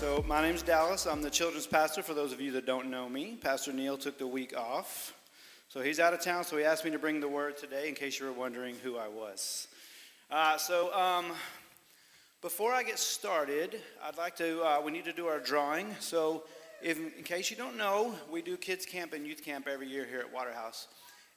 So, 0.00 0.24
my 0.26 0.40
name's 0.40 0.62
Dallas. 0.62 1.06
I'm 1.06 1.20
the 1.20 1.28
children's 1.28 1.66
pastor. 1.66 2.02
For 2.02 2.14
those 2.14 2.32
of 2.32 2.40
you 2.40 2.52
that 2.52 2.64
don't 2.64 2.90
know 2.90 3.06
me, 3.06 3.36
Pastor 3.38 3.70
Neil 3.70 3.98
took 3.98 4.16
the 4.16 4.26
week 4.26 4.56
off. 4.56 5.12
So, 5.68 5.82
he's 5.82 6.00
out 6.00 6.14
of 6.14 6.22
town, 6.22 6.42
so 6.42 6.56
he 6.56 6.64
asked 6.64 6.86
me 6.86 6.90
to 6.92 6.98
bring 6.98 7.20
the 7.20 7.28
word 7.28 7.58
today 7.58 7.86
in 7.86 7.94
case 7.94 8.18
you 8.18 8.24
were 8.24 8.32
wondering 8.32 8.76
who 8.82 8.96
I 8.96 9.08
was. 9.08 9.68
Uh, 10.30 10.56
so, 10.56 10.90
um, 10.94 11.26
before 12.40 12.72
I 12.72 12.82
get 12.82 12.98
started, 12.98 13.78
I'd 14.02 14.16
like 14.16 14.36
to, 14.36 14.62
uh, 14.62 14.80
we 14.82 14.90
need 14.90 15.04
to 15.04 15.12
do 15.12 15.26
our 15.26 15.38
drawing. 15.38 15.94
So, 16.00 16.44
if, 16.80 16.96
in 16.96 17.22
case 17.22 17.50
you 17.50 17.58
don't 17.58 17.76
know, 17.76 18.14
we 18.32 18.40
do 18.40 18.56
kids 18.56 18.86
camp 18.86 19.12
and 19.12 19.26
youth 19.26 19.44
camp 19.44 19.68
every 19.68 19.86
year 19.86 20.06
here 20.06 20.20
at 20.20 20.32
Waterhouse. 20.32 20.88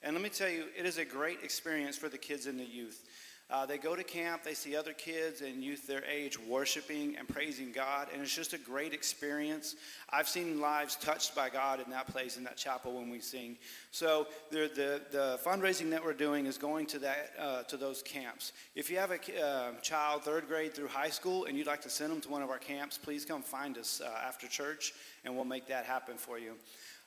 And 0.02 0.16
let 0.16 0.23
me 0.23 0.30
tell 0.30 0.49
you, 0.49 0.67
it 0.80 0.85
is 0.85 0.97
a 0.99 1.05
great 1.05 1.39
experience 1.43 1.97
for 1.97 2.07
the 2.07 2.17
kids 2.17 2.45
and 2.45 2.57
the 2.57 2.63
youth. 2.63 3.03
Uh, 3.49 3.65
they 3.65 3.77
go 3.77 3.95
to 3.95 4.03
camp, 4.03 4.41
they 4.43 4.53
see 4.53 4.75
other 4.75 4.93
kids 4.93 5.41
and 5.41 5.63
youth 5.63 5.85
their 5.85 6.03
age 6.05 6.39
worshiping 6.39 7.15
and 7.17 7.27
praising 7.27 7.71
God, 7.71 8.07
and 8.11 8.21
it's 8.21 8.33
just 8.33 8.53
a 8.53 8.57
great 8.57 8.93
experience. 8.93 9.75
I've 10.09 10.27
seen 10.27 10.59
lives 10.59 10.95
touched 10.95 11.35
by 11.35 11.49
God 11.49 11.79
in 11.79 11.91
that 11.91 12.07
place, 12.07 12.38
in 12.38 12.43
that 12.45 12.57
chapel 12.57 12.95
when 12.95 13.09
we 13.09 13.19
sing. 13.19 13.57
So 13.91 14.27
the, 14.49 14.71
the, 14.73 15.02
the 15.11 15.39
fundraising 15.45 15.89
that 15.91 16.03
we're 16.03 16.13
doing 16.13 16.45
is 16.45 16.57
going 16.57 16.88
to, 16.88 16.99
that, 16.99 17.31
uh, 17.38 17.63
to 17.63 17.77
those 17.77 18.02
camps. 18.02 18.53
If 18.75 18.89
you 18.89 18.97
have 18.97 19.11
a 19.11 19.45
uh, 19.45 19.73
child, 19.81 20.23
third 20.23 20.47
grade 20.47 20.73
through 20.73 20.88
high 20.88 21.09
school, 21.09 21.45
and 21.45 21.57
you'd 21.57 21.67
like 21.67 21.81
to 21.81 21.89
send 21.89 22.11
them 22.11 22.21
to 22.21 22.30
one 22.30 22.41
of 22.41 22.49
our 22.49 22.57
camps, 22.57 22.97
please 22.97 23.25
come 23.25 23.44
find 23.44 23.77
us 23.77 24.02
uh, 24.03 24.09
after 24.25 24.47
church, 24.47 24.94
and 25.25 25.36
we'll 25.36 25.45
make 25.45 25.67
that 25.67 25.86
happen 25.86 26.16
for 26.17 26.39
you. 26.39 26.53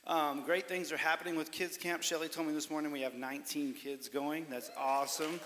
Um, 0.06 0.42
great 0.42 0.68
things 0.68 0.92
are 0.92 0.96
happening 0.96 1.34
with 1.34 1.50
Kids 1.50 1.76
Camp. 1.76 2.00
Shelly 2.00 2.28
told 2.28 2.46
me 2.46 2.54
this 2.54 2.70
morning 2.70 2.92
we 2.92 3.00
have 3.00 3.14
19 3.14 3.74
kids 3.74 4.08
going. 4.08 4.46
That's 4.48 4.70
awesome. 4.78 5.40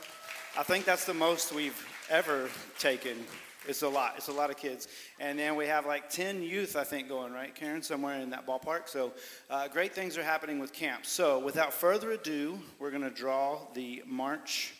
I 0.58 0.62
think 0.62 0.84
that's 0.84 1.06
the 1.06 1.14
most 1.14 1.54
we've 1.54 1.82
ever 2.10 2.50
taken. 2.78 3.16
It's 3.66 3.80
a 3.80 3.88
lot. 3.88 4.16
It's 4.18 4.28
a 4.28 4.32
lot 4.32 4.50
of 4.50 4.58
kids. 4.58 4.86
And 5.18 5.38
then 5.38 5.56
we 5.56 5.66
have 5.66 5.86
like 5.86 6.10
10 6.10 6.42
youth, 6.42 6.76
I 6.76 6.84
think, 6.84 7.08
going, 7.08 7.32
right, 7.32 7.54
Karen, 7.54 7.82
somewhere 7.82 8.20
in 8.20 8.28
that 8.30 8.46
ballpark. 8.46 8.86
So 8.86 9.14
uh, 9.48 9.68
great 9.68 9.94
things 9.94 10.18
are 10.18 10.22
happening 10.22 10.58
with 10.58 10.74
camp. 10.74 11.06
So 11.06 11.38
without 11.38 11.72
further 11.72 12.10
ado, 12.10 12.58
we're 12.78 12.90
going 12.90 13.00
to 13.00 13.08
draw 13.08 13.60
the 13.72 14.02
March 14.06 14.74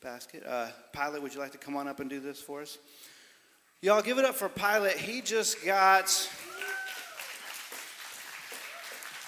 basket. 0.00 0.44
Uh, 0.46 0.68
Pilot, 0.92 1.20
would 1.20 1.34
you 1.34 1.40
like 1.40 1.52
to 1.52 1.58
come 1.58 1.74
on 1.74 1.88
up 1.88 1.98
and 1.98 2.08
do 2.08 2.20
this 2.20 2.40
for 2.40 2.62
us? 2.62 2.78
Y'all 3.80 4.02
give 4.02 4.18
it 4.18 4.24
up 4.24 4.36
for 4.36 4.48
Pilot. 4.48 4.92
He 4.92 5.20
just 5.20 5.64
got 5.64 6.28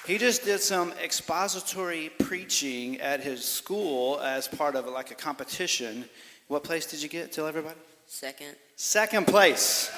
he 0.06 0.18
just 0.18 0.44
did 0.44 0.60
some 0.60 0.92
expository 1.02 2.10
preaching 2.18 3.00
at 3.00 3.20
his 3.20 3.44
school 3.44 4.20
as 4.20 4.46
part 4.46 4.76
of 4.76 4.86
like 4.86 5.10
a 5.10 5.14
competition. 5.14 6.04
What 6.48 6.62
place 6.62 6.86
did 6.86 7.02
you 7.02 7.08
get? 7.08 7.32
Tell 7.32 7.46
everybody. 7.46 7.78
Second. 8.06 8.54
Second 8.76 9.26
place. 9.26 9.90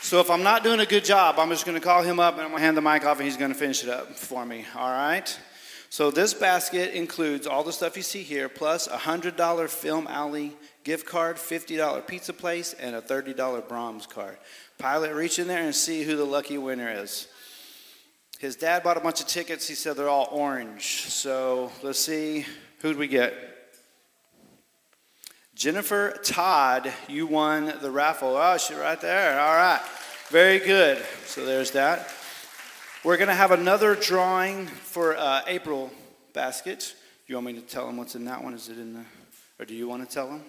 So 0.00 0.20
if 0.20 0.30
I'm 0.30 0.42
not 0.42 0.64
doing 0.64 0.80
a 0.80 0.86
good 0.86 1.04
job, 1.04 1.36
I'm 1.38 1.48
just 1.50 1.66
going 1.66 1.78
to 1.78 1.84
call 1.84 2.02
him 2.02 2.20
up 2.20 2.34
and 2.34 2.42
I'm 2.42 2.48
going 2.48 2.60
to 2.60 2.64
hand 2.64 2.76
the 2.76 2.82
mic 2.82 3.04
off 3.04 3.18
and 3.18 3.26
he's 3.26 3.36
going 3.36 3.52
to 3.52 3.58
finish 3.58 3.82
it 3.82 3.90
up 3.90 4.14
for 4.14 4.44
me. 4.44 4.64
All 4.76 4.90
right? 4.90 5.38
So 5.90 6.10
this 6.10 6.34
basket 6.34 6.94
includes 6.94 7.46
all 7.46 7.64
the 7.64 7.72
stuff 7.72 7.96
you 7.96 8.02
see 8.02 8.22
here, 8.22 8.50
plus 8.50 8.86
a 8.86 8.98
$100 8.98 9.68
Film 9.70 10.06
Alley 10.06 10.54
gift 10.84 11.06
card, 11.06 11.36
$50 11.36 12.06
pizza 12.06 12.32
place, 12.34 12.74
and 12.74 12.94
a 12.94 13.00
$30 13.00 13.66
Braum's 13.66 14.06
card. 14.06 14.36
Pilot, 14.78 15.12
reach 15.12 15.40
in 15.40 15.48
there 15.48 15.64
and 15.64 15.74
see 15.74 16.04
who 16.04 16.16
the 16.16 16.24
lucky 16.24 16.56
winner 16.56 16.88
is. 17.02 17.26
His 18.38 18.54
dad 18.54 18.84
bought 18.84 18.96
a 18.96 19.00
bunch 19.00 19.20
of 19.20 19.26
tickets. 19.26 19.66
He 19.66 19.74
said 19.74 19.96
they're 19.96 20.08
all 20.08 20.28
orange. 20.30 21.02
So 21.08 21.72
let's 21.82 21.98
see. 21.98 22.46
Who'd 22.80 22.96
we 22.96 23.08
get? 23.08 23.34
Jennifer 25.56 26.16
Todd, 26.22 26.92
you 27.08 27.26
won 27.26 27.74
the 27.82 27.90
raffle. 27.90 28.36
Oh, 28.36 28.56
she's 28.56 28.76
right 28.76 29.00
there. 29.00 29.40
All 29.40 29.56
right. 29.56 29.80
Very 30.28 30.60
good. 30.60 31.04
So 31.26 31.44
there's 31.44 31.72
that. 31.72 32.12
We're 33.02 33.16
going 33.16 33.28
to 33.28 33.34
have 33.34 33.50
another 33.50 33.96
drawing 33.96 34.66
for 34.68 35.16
uh, 35.16 35.40
April 35.48 35.90
basket. 36.32 36.94
You 37.26 37.34
want 37.34 37.48
me 37.48 37.54
to 37.54 37.60
tell 37.60 37.86
them 37.86 37.96
what's 37.96 38.14
in 38.14 38.24
that 38.26 38.44
one? 38.44 38.54
Is 38.54 38.68
it 38.68 38.78
in 38.78 38.94
the, 38.94 39.04
or 39.58 39.64
do 39.64 39.74
you 39.74 39.88
want 39.88 40.08
to 40.08 40.14
tell 40.14 40.28
them? 40.28 40.42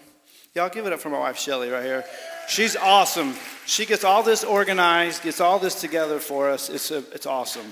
Y'all 0.56 0.70
give 0.70 0.88
it 0.88 0.94
up 0.94 1.00
for 1.00 1.10
my 1.10 1.20
wife, 1.20 1.38
Shelly, 1.38 1.70
right 1.70 1.84
here. 1.84 2.04
She's 2.48 2.76
awesome. 2.76 3.36
She 3.68 3.86
gets 3.86 4.04
all 4.04 4.24
this 4.24 4.44
organized, 4.44 5.22
gets 5.22 5.40
all 5.40 5.60
this 5.60 5.80
together 5.80 6.20
for 6.20 6.50
us. 6.50 6.70
It's, 6.70 6.90
a, 6.90 6.98
it's 7.14 7.28
awesome. 7.28 7.72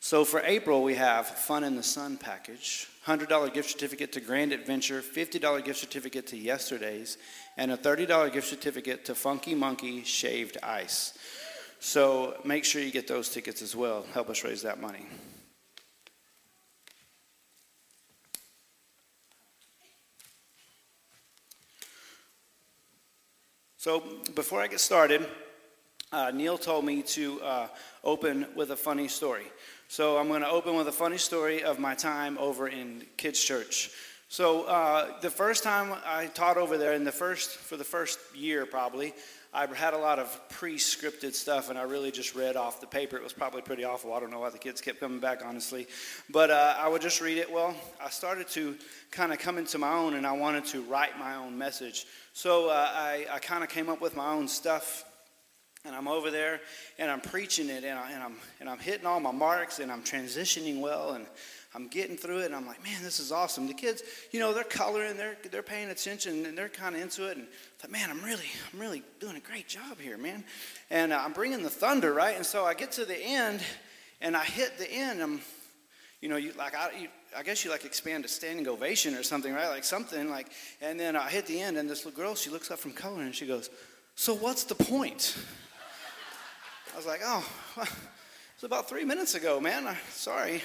So 0.00 0.24
for 0.24 0.40
April, 0.40 0.82
we 0.82 0.94
have 0.94 1.26
Fun 1.26 1.64
in 1.64 1.76
the 1.76 1.82
Sun 1.82 2.16
package, 2.16 2.88
$100 3.06 3.52
gift 3.52 3.70
certificate 3.70 4.12
to 4.12 4.20
Grand 4.20 4.52
Adventure, 4.52 5.02
$50 5.02 5.64
gift 5.64 5.78
certificate 5.78 6.26
to 6.28 6.36
Yesterday's, 6.36 7.18
and 7.58 7.70
a 7.70 7.76
$30 7.76 8.32
gift 8.32 8.48
certificate 8.48 9.04
to 9.06 9.14
Funky 9.14 9.54
Monkey 9.54 10.02
Shaved 10.02 10.56
Ice. 10.62 11.16
So 11.80 12.38
make 12.44 12.64
sure 12.64 12.80
you 12.80 12.90
get 12.90 13.06
those 13.06 13.28
tickets 13.28 13.60
as 13.60 13.76
well. 13.76 14.06
Help 14.14 14.30
us 14.30 14.44
raise 14.44 14.62
that 14.62 14.80
money. 14.80 15.06
So 23.84 24.02
before 24.34 24.62
I 24.62 24.66
get 24.66 24.80
started, 24.80 25.26
uh, 26.10 26.30
Neil 26.32 26.56
told 26.56 26.86
me 26.86 27.02
to 27.02 27.42
uh, 27.42 27.66
open 28.02 28.46
with 28.56 28.70
a 28.70 28.76
funny 28.76 29.08
story. 29.08 29.44
So 29.88 30.16
I'm 30.16 30.26
going 30.28 30.40
to 30.40 30.48
open 30.48 30.74
with 30.74 30.88
a 30.88 30.92
funny 30.92 31.18
story 31.18 31.62
of 31.62 31.78
my 31.78 31.94
time 31.94 32.38
over 32.38 32.66
in 32.66 33.04
kids' 33.18 33.44
church. 33.44 33.90
So 34.28 34.64
uh, 34.64 35.20
the 35.20 35.30
first 35.30 35.62
time 35.62 35.94
I 36.04 36.26
taught 36.26 36.56
over 36.56 36.78
there, 36.78 36.94
in 36.94 37.04
the 37.04 37.12
first 37.12 37.50
for 37.50 37.76
the 37.76 37.84
first 37.84 38.18
year 38.34 38.66
probably, 38.66 39.14
I 39.52 39.66
had 39.72 39.94
a 39.94 39.98
lot 39.98 40.18
of 40.18 40.40
pre-scripted 40.48 41.32
stuff, 41.34 41.70
and 41.70 41.78
I 41.78 41.82
really 41.82 42.10
just 42.10 42.34
read 42.34 42.56
off 42.56 42.80
the 42.80 42.88
paper. 42.88 43.16
It 43.16 43.22
was 43.22 43.32
probably 43.32 43.62
pretty 43.62 43.84
awful. 43.84 44.12
I 44.12 44.18
don't 44.18 44.32
know 44.32 44.40
why 44.40 44.50
the 44.50 44.58
kids 44.58 44.80
kept 44.80 44.98
coming 44.98 45.20
back, 45.20 45.42
honestly, 45.44 45.86
but 46.28 46.50
uh, 46.50 46.74
I 46.76 46.88
would 46.88 47.00
just 47.00 47.20
read 47.20 47.38
it. 47.38 47.52
Well, 47.52 47.76
I 48.04 48.10
started 48.10 48.48
to 48.48 48.76
kind 49.12 49.32
of 49.32 49.38
come 49.38 49.56
into 49.56 49.78
my 49.78 49.92
own, 49.92 50.14
and 50.14 50.26
I 50.26 50.32
wanted 50.32 50.64
to 50.66 50.82
write 50.82 51.16
my 51.20 51.36
own 51.36 51.56
message. 51.56 52.04
So 52.32 52.68
uh, 52.68 52.90
I, 52.92 53.26
I 53.30 53.38
kind 53.38 53.62
of 53.62 53.70
came 53.70 53.88
up 53.88 54.00
with 54.00 54.16
my 54.16 54.32
own 54.32 54.48
stuff, 54.48 55.04
and 55.84 55.94
I'm 55.94 56.08
over 56.08 56.32
there, 56.32 56.60
and 56.98 57.08
I'm 57.08 57.20
preaching 57.20 57.68
it, 57.68 57.84
and, 57.84 57.96
I, 57.96 58.10
and, 58.10 58.24
I'm, 58.24 58.36
and 58.58 58.68
I'm 58.68 58.80
hitting 58.80 59.06
all 59.06 59.20
my 59.20 59.30
marks, 59.30 59.78
and 59.78 59.92
I'm 59.92 60.02
transitioning 60.02 60.80
well, 60.80 61.10
and 61.10 61.26
I'm 61.76 61.88
getting 61.88 62.16
through 62.16 62.40
it, 62.40 62.46
and 62.46 62.54
I'm 62.54 62.66
like, 62.66 62.82
man, 62.84 63.02
this 63.02 63.18
is 63.18 63.32
awesome. 63.32 63.66
The 63.66 63.74
kids, 63.74 64.02
you 64.30 64.38
know, 64.38 64.54
they're 64.54 64.62
coloring, 64.62 65.16
they're, 65.16 65.36
they're 65.50 65.62
paying 65.62 65.90
attention, 65.90 66.46
and 66.46 66.56
they're 66.56 66.68
kind 66.68 66.94
of 66.94 67.02
into 67.02 67.28
it, 67.28 67.36
and 67.36 67.46
I 67.46 67.82
thought, 67.82 67.90
man, 67.90 68.10
I'm 68.10 68.22
really, 68.22 68.46
I'm 68.72 68.78
really 68.78 69.02
doing 69.18 69.34
a 69.34 69.40
great 69.40 69.66
job 69.66 69.98
here, 69.98 70.16
man. 70.16 70.44
And 70.90 71.12
uh, 71.12 71.20
I'm 71.20 71.32
bringing 71.32 71.64
the 71.64 71.70
thunder, 71.70 72.12
right? 72.12 72.36
And 72.36 72.46
so 72.46 72.64
I 72.64 72.74
get 72.74 72.92
to 72.92 73.04
the 73.04 73.18
end, 73.18 73.60
and 74.20 74.36
I 74.36 74.44
hit 74.44 74.78
the 74.78 74.88
end, 74.88 75.20
I'm, 75.20 75.40
you 76.20 76.28
know, 76.28 76.36
you, 76.36 76.52
like 76.56 76.76
I, 76.76 76.90
you, 76.96 77.08
I 77.36 77.42
guess 77.42 77.64
you 77.64 77.72
like 77.72 77.84
expand 77.84 78.24
a 78.24 78.28
standing 78.28 78.68
ovation 78.68 79.14
or 79.14 79.24
something, 79.24 79.52
right? 79.52 79.68
Like 79.68 79.82
something 79.82 80.30
like, 80.30 80.46
and 80.80 80.98
then 80.98 81.16
I 81.16 81.28
hit 81.28 81.46
the 81.46 81.60
end, 81.60 81.76
and 81.76 81.90
this 81.90 82.04
little 82.04 82.16
girl, 82.16 82.36
she 82.36 82.50
looks 82.50 82.70
up 82.70 82.78
from 82.78 82.92
color 82.92 83.22
and 83.22 83.34
she 83.34 83.46
goes, 83.46 83.68
"So 84.14 84.34
what's 84.34 84.64
the 84.64 84.76
point?" 84.76 85.36
I 86.92 86.96
was 86.96 87.06
like, 87.06 87.20
"Oh, 87.24 87.44
well, 87.76 87.86
it 87.86 87.92
was 88.56 88.64
about 88.64 88.88
three 88.88 89.04
minutes 89.04 89.34
ago, 89.34 89.60
man. 89.60 89.88
I, 89.88 89.96
sorry." 90.10 90.62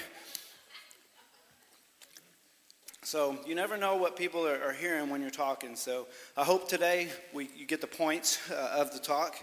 So 3.10 3.36
you 3.44 3.56
never 3.56 3.76
know 3.76 3.96
what 3.96 4.14
people 4.14 4.46
are, 4.46 4.62
are, 4.62 4.72
hearing 4.72 5.10
when 5.10 5.20
you're 5.20 5.30
talking. 5.30 5.74
So 5.74 6.06
I 6.36 6.44
hope 6.44 6.68
today 6.68 7.08
we, 7.32 7.50
you 7.56 7.66
get 7.66 7.80
the 7.80 7.88
points 7.88 8.38
uh, 8.52 8.76
of 8.78 8.92
the 8.92 9.00
talk. 9.00 9.34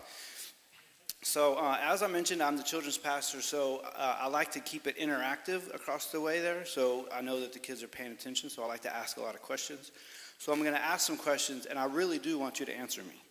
So, 1.22 1.56
uh, 1.56 1.78
as 1.84 2.02
I 2.02 2.08
mentioned, 2.08 2.42
I'm 2.42 2.56
the 2.56 2.64
children's 2.64 2.98
pastor, 2.98 3.42
so 3.42 3.82
uh, 3.98 4.20
I 4.22 4.30
like 4.30 4.54
to 4.54 4.62
keep 4.62 4.88
it 4.88 4.98
interactive 4.98 5.76
across 5.76 6.12
the 6.12 6.22
way 6.22 6.40
there. 6.40 6.64
So, 6.64 7.10
I 7.14 7.20
know 7.20 7.42
that 7.42 7.52
the 7.52 7.60
kids 7.60 7.84
are 7.84 7.90
paying 7.90 8.14
attention, 8.14 8.50
so 8.50 8.64
I 8.64 8.68
like 8.68 8.84
to 8.84 8.96
ask 8.96 9.18
a 9.18 9.22
lot 9.22 9.36
of 9.36 9.42
questions. 9.42 9.92
So, 10.38 10.54
I'm 10.54 10.62
going 10.62 10.74
to 10.74 10.82
ask 10.82 11.06
some 11.06 11.18
questions, 11.18 11.66
and 11.66 11.78
I 11.78 11.86
really 11.86 12.20
do 12.20 12.40
want 12.40 12.62
you 12.62 12.66
to 12.68 12.74
answer 12.74 13.02
me. 13.02 13.22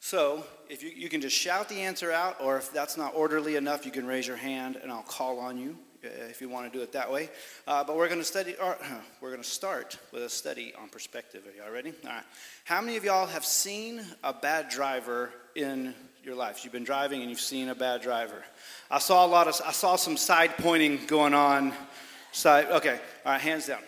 So, 0.00 0.44
if 0.68 0.82
you, 0.82 0.90
you 0.90 1.08
can 1.08 1.22
just 1.22 1.34
shout 1.34 1.70
the 1.70 1.80
answer 1.80 2.12
out, 2.12 2.36
or 2.42 2.58
if 2.58 2.70
that's 2.72 2.98
not 2.98 3.14
orderly 3.14 3.56
enough, 3.56 3.86
you 3.86 3.92
can 3.92 4.06
raise 4.06 4.26
your 4.26 4.36
hand 4.36 4.78
and 4.82 4.92
I'll 4.92 5.02
call 5.02 5.38
on 5.38 5.56
you 5.56 5.78
if 6.02 6.40
you 6.40 6.48
want 6.48 6.72
to 6.72 6.78
do 6.78 6.82
it 6.82 6.92
that 6.92 7.10
way. 7.10 7.30
Uh, 7.66 7.84
but 7.84 7.96
we're 7.96 8.08
going 8.08 8.20
to 8.20 8.24
study, 8.24 8.54
or, 8.60 8.76
we're 9.20 9.30
going 9.30 9.42
to 9.42 9.48
start 9.48 9.98
with 10.12 10.22
a 10.22 10.28
study 10.28 10.72
on 10.80 10.88
perspective. 10.88 11.42
Are 11.46 11.62
y'all 11.62 11.72
ready? 11.72 11.92
All 12.04 12.10
right. 12.10 12.24
How 12.64 12.80
many 12.80 12.96
of 12.96 13.04
y'all 13.04 13.26
have 13.26 13.44
seen 13.44 14.02
a 14.22 14.32
bad 14.32 14.68
driver 14.68 15.30
in 15.54 15.94
your 16.24 16.34
life. 16.34 16.64
You've 16.64 16.72
been 16.72 16.84
driving 16.84 17.20
and 17.20 17.30
you've 17.30 17.40
seen 17.40 17.68
a 17.68 17.74
bad 17.74 18.02
driver. 18.02 18.44
I 18.90 18.98
saw 18.98 19.24
a 19.24 19.28
lot 19.28 19.48
of, 19.48 19.60
I 19.64 19.72
saw 19.72 19.96
some 19.96 20.16
side 20.16 20.56
pointing 20.58 21.06
going 21.06 21.34
on. 21.34 21.72
Side, 22.32 22.66
okay, 22.66 23.00
all 23.24 23.32
right, 23.32 23.40
hands 23.40 23.66
down. 23.66 23.80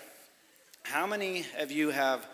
How 0.83 1.07
many 1.07 1.45
of 1.59 1.71
you 1.71 1.91
have 1.91 2.27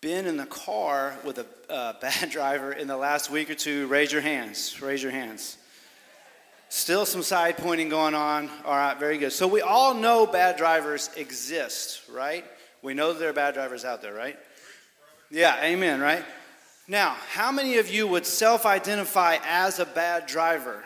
been 0.00 0.26
in 0.26 0.36
the 0.36 0.46
car 0.46 1.18
with 1.24 1.38
a 1.38 1.46
uh, 1.72 1.94
bad 2.00 2.30
driver 2.30 2.72
in 2.72 2.86
the 2.86 2.96
last 2.96 3.30
week 3.30 3.50
or 3.50 3.54
two? 3.54 3.86
Raise 3.88 4.12
your 4.12 4.20
hands. 4.20 4.80
Raise 4.80 5.02
your 5.02 5.12
hands. 5.12 5.56
Still 6.74 7.04
some 7.04 7.22
side 7.22 7.58
pointing 7.58 7.90
going 7.90 8.14
on. 8.14 8.48
All 8.64 8.74
right, 8.74 8.98
very 8.98 9.18
good. 9.18 9.30
So 9.34 9.46
we 9.46 9.60
all 9.60 9.92
know 9.92 10.24
bad 10.24 10.56
drivers 10.56 11.10
exist, 11.18 12.00
right? 12.10 12.46
We 12.80 12.94
know 12.94 13.12
there 13.12 13.28
are 13.28 13.34
bad 13.34 13.52
drivers 13.52 13.84
out 13.84 14.00
there, 14.00 14.14
right? 14.14 14.38
Yeah, 15.30 15.54
amen, 15.62 16.00
right? 16.00 16.24
Now, 16.88 17.14
how 17.28 17.52
many 17.52 17.76
of 17.76 17.90
you 17.90 18.08
would 18.08 18.24
self 18.24 18.64
identify 18.64 19.36
as 19.44 19.80
a 19.80 19.84
bad 19.84 20.24
driver? 20.24 20.82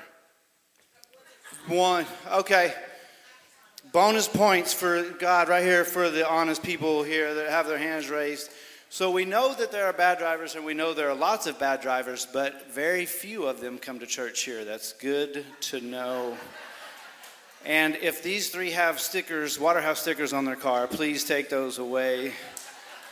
One. 1.68 2.04
Okay. 2.32 2.74
Bonus 3.92 4.26
points 4.26 4.72
for 4.72 5.04
God 5.20 5.48
right 5.48 5.62
here 5.62 5.84
for 5.84 6.10
the 6.10 6.28
honest 6.28 6.64
people 6.64 7.04
here 7.04 7.32
that 7.32 7.48
have 7.48 7.68
their 7.68 7.78
hands 7.78 8.10
raised. 8.10 8.50
So 8.96 9.10
we 9.10 9.26
know 9.26 9.52
that 9.52 9.72
there 9.72 9.84
are 9.84 9.92
bad 9.92 10.16
drivers 10.16 10.54
and 10.54 10.64
we 10.64 10.72
know 10.72 10.94
there 10.94 11.10
are 11.10 11.14
lots 11.14 11.46
of 11.46 11.58
bad 11.58 11.82
drivers, 11.82 12.26
but 12.32 12.72
very 12.72 13.04
few 13.04 13.44
of 13.44 13.60
them 13.60 13.76
come 13.76 13.98
to 13.98 14.06
church 14.06 14.40
here. 14.44 14.64
That's 14.64 14.94
good 14.94 15.44
to 15.60 15.82
know. 15.82 16.34
And 17.66 17.96
if 17.96 18.22
these 18.22 18.48
three 18.48 18.70
have 18.70 18.98
stickers, 18.98 19.60
Waterhouse 19.60 20.00
stickers 20.00 20.32
on 20.32 20.46
their 20.46 20.56
car, 20.56 20.86
please 20.86 21.24
take 21.24 21.50
those 21.50 21.76
away. 21.76 22.32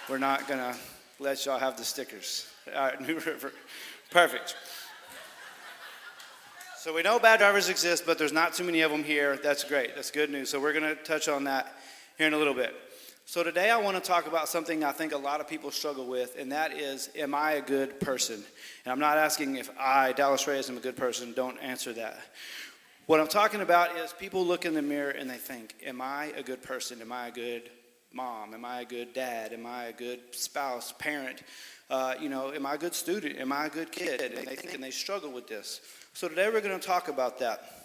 We're 0.08 0.16
not 0.16 0.48
going 0.48 0.60
to 0.60 0.74
let 1.18 1.44
y'all 1.44 1.58
have 1.58 1.76
the 1.76 1.84
stickers. 1.84 2.46
All 2.74 2.82
right, 2.84 2.98
New 3.06 3.18
River. 3.18 3.52
Perfect. 4.10 4.56
So 6.78 6.94
we 6.94 7.02
know 7.02 7.18
bad 7.18 7.40
drivers 7.40 7.68
exist, 7.68 8.04
but 8.06 8.16
there's 8.16 8.32
not 8.32 8.54
too 8.54 8.64
many 8.64 8.80
of 8.80 8.90
them 8.90 9.04
here. 9.04 9.36
That's 9.36 9.64
great. 9.64 9.94
That's 9.94 10.10
good 10.10 10.30
news. 10.30 10.48
So 10.48 10.58
we're 10.58 10.72
going 10.72 10.96
to 10.96 11.02
touch 11.02 11.28
on 11.28 11.44
that 11.44 11.74
here 12.16 12.26
in 12.26 12.32
a 12.32 12.38
little 12.38 12.54
bit. 12.54 12.74
So 13.26 13.42
today 13.42 13.70
I 13.70 13.78
want 13.78 13.96
to 13.96 14.02
talk 14.02 14.26
about 14.26 14.50
something 14.50 14.84
I 14.84 14.92
think 14.92 15.14
a 15.14 15.18
lot 15.18 15.40
of 15.40 15.48
people 15.48 15.70
struggle 15.70 16.06
with, 16.06 16.36
and 16.38 16.52
that 16.52 16.74
is, 16.74 17.08
am 17.16 17.34
I 17.34 17.52
a 17.52 17.62
good 17.62 17.98
person? 17.98 18.34
And 18.84 18.92
I'm 18.92 18.98
not 18.98 19.16
asking 19.16 19.56
if 19.56 19.70
I, 19.80 20.12
Dallas 20.12 20.46
Reyes, 20.46 20.68
am 20.68 20.76
a 20.76 20.80
good 20.80 20.96
person. 20.96 21.32
Don't 21.32 21.58
answer 21.62 21.94
that. 21.94 22.18
What 23.06 23.20
I'm 23.20 23.26
talking 23.26 23.62
about 23.62 23.96
is 23.96 24.12
people 24.12 24.44
look 24.44 24.66
in 24.66 24.74
the 24.74 24.82
mirror 24.82 25.10
and 25.10 25.28
they 25.28 25.38
think, 25.38 25.74
Am 25.84 26.02
I 26.02 26.34
a 26.36 26.42
good 26.42 26.62
person? 26.62 27.00
Am 27.00 27.12
I 27.12 27.28
a 27.28 27.30
good 27.30 27.70
mom? 28.12 28.52
Am 28.52 28.64
I 28.64 28.82
a 28.82 28.84
good 28.84 29.14
dad? 29.14 29.54
Am 29.54 29.64
I 29.64 29.84
a 29.84 29.92
good 29.92 30.20
spouse, 30.32 30.92
parent? 30.92 31.42
Uh, 31.88 32.14
you 32.20 32.28
know, 32.28 32.52
am 32.52 32.66
I 32.66 32.74
a 32.74 32.78
good 32.78 32.94
student? 32.94 33.38
Am 33.38 33.52
I 33.52 33.66
a 33.66 33.70
good 33.70 33.90
kid? 33.90 34.20
And 34.20 34.46
they 34.46 34.54
think 34.54 34.74
and 34.74 34.84
they 34.84 34.90
struggle 34.90 35.32
with 35.32 35.48
this. 35.48 35.80
So 36.12 36.28
today 36.28 36.50
we're 36.52 36.60
going 36.60 36.78
to 36.78 36.86
talk 36.86 37.08
about 37.08 37.38
that. 37.38 37.84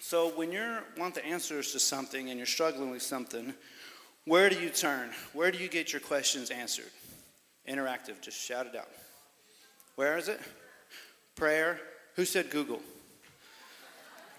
So 0.00 0.28
when 0.28 0.52
you 0.52 0.78
want 0.98 1.14
the 1.14 1.24
answers 1.24 1.72
to 1.72 1.80
something 1.80 2.28
and 2.28 2.38
you're 2.38 2.46
struggling 2.46 2.90
with 2.90 3.02
something, 3.02 3.54
where 4.26 4.50
do 4.50 4.58
you 4.58 4.70
turn? 4.70 5.10
Where 5.32 5.52
do 5.52 5.58
you 5.58 5.68
get 5.68 5.92
your 5.92 6.00
questions 6.00 6.50
answered? 6.50 6.90
Interactive, 7.68 8.20
just 8.20 8.38
shout 8.38 8.66
it 8.66 8.76
out. 8.76 8.88
Where 9.94 10.18
is 10.18 10.28
it? 10.28 10.40
Prayer. 11.36 11.80
Who 12.16 12.24
said 12.24 12.50
Google? 12.50 12.80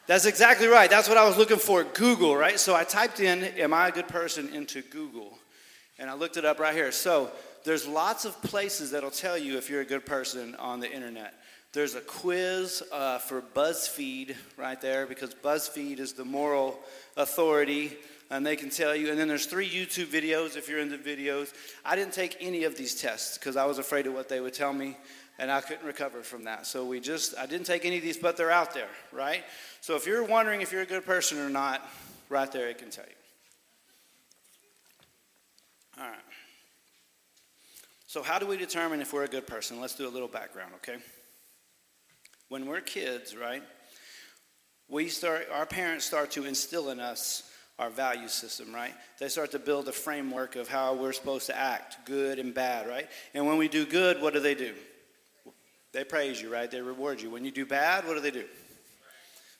That's 0.05 0.25
exactly 0.25 0.67
right. 0.67 0.89
That's 0.89 1.07
what 1.07 1.17
I 1.17 1.25
was 1.25 1.37
looking 1.37 1.57
for 1.57 1.83
Google, 1.83 2.35
right? 2.35 2.59
So 2.59 2.75
I 2.75 2.83
typed 2.83 3.19
in, 3.19 3.43
Am 3.43 3.73
I 3.73 3.87
a 3.87 3.91
good 3.91 4.07
person 4.07 4.53
into 4.53 4.81
Google? 4.81 5.37
And 5.99 6.09
I 6.09 6.13
looked 6.13 6.37
it 6.37 6.45
up 6.45 6.59
right 6.59 6.75
here. 6.75 6.91
So 6.91 7.31
there's 7.63 7.87
lots 7.87 8.25
of 8.25 8.41
places 8.41 8.91
that'll 8.91 9.09
tell 9.09 9.37
you 9.37 9.57
if 9.57 9.69
you're 9.69 9.81
a 9.81 9.85
good 9.85 10.05
person 10.05 10.55
on 10.55 10.79
the 10.79 10.91
internet. 10.91 11.33
There's 11.73 11.95
a 11.95 12.01
quiz 12.01 12.83
uh, 12.91 13.19
for 13.19 13.41
BuzzFeed 13.41 14.35
right 14.57 14.79
there 14.79 15.05
because 15.05 15.33
BuzzFeed 15.33 15.99
is 15.99 16.13
the 16.13 16.25
moral 16.25 16.79
authority 17.15 17.97
and 18.29 18.45
they 18.45 18.55
can 18.55 18.69
tell 18.69 18.95
you. 18.95 19.09
And 19.09 19.19
then 19.19 19.27
there's 19.27 19.45
three 19.45 19.69
YouTube 19.69 20.07
videos 20.07 20.57
if 20.57 20.67
you're 20.67 20.79
into 20.79 20.97
videos. 20.97 21.53
I 21.85 21.95
didn't 21.95 22.13
take 22.13 22.37
any 22.39 22.63
of 22.63 22.77
these 22.77 22.95
tests 22.95 23.37
because 23.37 23.55
I 23.57 23.65
was 23.65 23.77
afraid 23.77 24.07
of 24.07 24.13
what 24.13 24.29
they 24.29 24.39
would 24.39 24.53
tell 24.53 24.73
me 24.73 24.97
and 25.39 25.51
I 25.51 25.61
couldn't 25.61 25.85
recover 25.85 26.23
from 26.23 26.45
that. 26.45 26.65
So 26.65 26.85
we 26.85 26.99
just, 26.99 27.37
I 27.37 27.45
didn't 27.45 27.67
take 27.67 27.85
any 27.85 27.97
of 27.97 28.03
these, 28.03 28.17
but 28.17 28.37
they're 28.37 28.51
out 28.51 28.73
there, 28.73 28.89
right? 29.11 29.43
So 29.81 29.95
if 29.95 30.05
you're 30.05 30.23
wondering 30.23 30.61
if 30.61 30.71
you're 30.71 30.81
a 30.81 30.87
good 30.87 31.05
person 31.05 31.37
or 31.39 31.49
not, 31.49 31.87
right 32.29 32.51
there 32.51 32.69
it 32.69 32.79
can 32.79 32.89
tell 32.89 33.05
you. 33.05 33.17
All 35.99 36.09
right. 36.09 36.17
So, 38.05 38.23
how 38.23 38.39
do 38.39 38.47
we 38.47 38.55
determine 38.55 39.01
if 39.01 39.11
we're 39.11 39.25
a 39.25 39.27
good 39.27 39.47
person? 39.47 39.81
Let's 39.81 39.95
do 39.95 40.07
a 40.07 40.09
little 40.09 40.27
background, 40.27 40.71
okay? 40.75 40.97
When 42.49 42.65
we're 42.65 42.81
kids, 42.81 43.35
right, 43.35 43.63
we 44.87 45.09
start, 45.09 45.47
our 45.51 45.65
parents 45.65 46.05
start 46.05 46.31
to 46.31 46.45
instill 46.45 46.89
in 46.89 46.99
us 46.99 47.46
our 47.79 47.89
value 47.89 48.27
system, 48.27 48.73
right? 48.73 48.93
They 49.19 49.29
start 49.29 49.51
to 49.51 49.59
build 49.59 49.87
a 49.87 49.91
framework 49.91 50.55
of 50.55 50.67
how 50.67 50.95
we're 50.95 51.13
supposed 51.13 51.45
to 51.47 51.57
act, 51.57 51.97
good 52.05 52.39
and 52.39 52.53
bad, 52.53 52.87
right? 52.87 53.07
And 53.33 53.45
when 53.45 53.57
we 53.57 53.67
do 53.67 53.85
good, 53.85 54.21
what 54.21 54.33
do 54.33 54.39
they 54.39 54.55
do? 54.55 54.73
They 55.93 56.03
praise 56.03 56.41
you, 56.41 56.51
right? 56.51 56.69
They 56.69 56.81
reward 56.81 57.21
you. 57.21 57.29
When 57.29 57.45
you 57.45 57.51
do 57.51 57.65
bad, 57.65 58.05
what 58.05 58.15
do 58.15 58.19
they 58.19 58.31
do? 58.31 58.45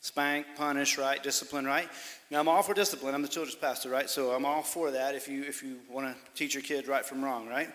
Spank, 0.01 0.45
punish, 0.55 0.97
right? 0.97 1.21
Discipline, 1.21 1.65
right? 1.65 1.89
Now 2.29 2.39
I'm 2.39 2.47
all 2.47 2.61
for 2.63 2.73
discipline. 2.73 3.15
I'm 3.15 3.21
the 3.21 3.27
children's 3.27 3.55
pastor, 3.55 3.89
right? 3.89 4.09
So 4.09 4.31
I'm 4.31 4.45
all 4.45 4.61
for 4.61 4.91
that 4.91 5.15
if 5.15 5.27
you 5.27 5.43
if 5.43 5.63
you 5.63 5.77
want 5.89 6.07
to 6.07 6.15
teach 6.33 6.53
your 6.53 6.63
kids 6.63 6.87
right 6.87 7.05
from 7.05 7.23
wrong, 7.23 7.47
right? 7.47 7.69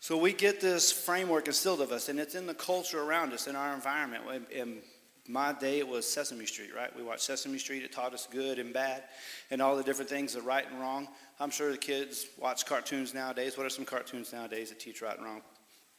So 0.00 0.18
we 0.18 0.32
get 0.32 0.60
this 0.60 0.92
framework 0.92 1.46
instilled 1.46 1.80
of 1.80 1.90
us, 1.90 2.08
and 2.08 2.18
it's 2.20 2.34
in 2.34 2.46
the 2.46 2.54
culture 2.54 3.00
around 3.00 3.32
us, 3.32 3.46
in 3.46 3.56
our 3.56 3.72
environment. 3.72 4.24
In 4.50 4.78
my 5.26 5.52
day, 5.52 5.78
it 5.78 5.88
was 5.88 6.06
Sesame 6.06 6.46
Street, 6.46 6.74
right? 6.74 6.94
We 6.94 7.02
watched 7.02 7.22
Sesame 7.22 7.58
Street. 7.58 7.82
It 7.82 7.92
taught 7.92 8.12
us 8.12 8.28
good 8.30 8.58
and 8.58 8.72
bad, 8.72 9.04
and 9.50 9.62
all 9.62 9.76
the 9.76 9.82
different 9.82 10.10
things, 10.10 10.34
the 10.34 10.42
right 10.42 10.64
and 10.70 10.80
wrong. 10.80 11.08
I'm 11.40 11.50
sure 11.50 11.70
the 11.70 11.78
kids 11.78 12.26
watch 12.38 12.66
cartoons 12.66 13.14
nowadays. 13.14 13.56
What 13.56 13.66
are 13.66 13.70
some 13.70 13.84
cartoons 13.84 14.32
nowadays 14.32 14.68
that 14.68 14.80
teach 14.80 15.00
right 15.00 15.16
and 15.16 15.24
wrong? 15.24 15.42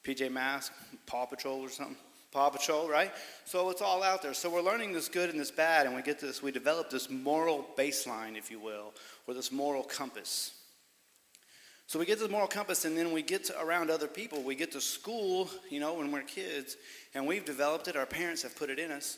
PJ 0.04 0.32
Masks, 0.32 0.76
Paw 1.08 1.26
Patrol 1.26 1.62
or 1.62 1.70
something. 1.70 1.96
Paw 2.32 2.50
Patrol, 2.50 2.88
right? 2.88 3.12
So 3.46 3.70
it's 3.70 3.82
all 3.82 4.04
out 4.04 4.22
there. 4.22 4.34
So 4.34 4.50
we're 4.50 4.62
learning 4.62 4.94
this 4.94 5.08
good 5.08 5.30
and 5.30 5.40
this 5.40 5.52
bad, 5.52 5.88
and 5.88 5.96
we 5.96 6.02
get 6.02 6.20
this, 6.20 6.44
we 6.44 6.52
develop 6.52 6.90
this 6.90 7.10
moral 7.10 7.66
baseline, 7.78 8.38
if 8.38 8.52
you 8.52 8.60
will, 8.60 8.94
or 9.26 9.34
this 9.34 9.52
moral 9.52 9.84
compass. 9.84 10.55
So 11.88 12.00
we 12.00 12.06
get 12.06 12.20
this 12.20 12.30
moral 12.30 12.48
compass, 12.48 12.86
and 12.86 12.98
then 12.98 13.12
we 13.12 13.22
get 13.22 13.46
to 13.46 13.62
around 13.62 13.92
other 13.92 14.08
people. 14.08 14.42
We 14.42 14.56
get 14.56 14.72
to 14.72 14.82
school, 14.82 15.50
you 15.70 15.80
know, 15.80 15.94
when 15.94 16.12
we're 16.12 16.22
kids, 16.22 16.78
and 17.14 17.28
we've 17.28 17.46
developed 17.46 17.88
it. 17.88 17.96
Our 17.96 18.08
parents 18.08 18.42
have 18.42 18.56
put 18.56 18.70
it 18.70 18.80
in 18.80 18.92
us. 18.92 19.18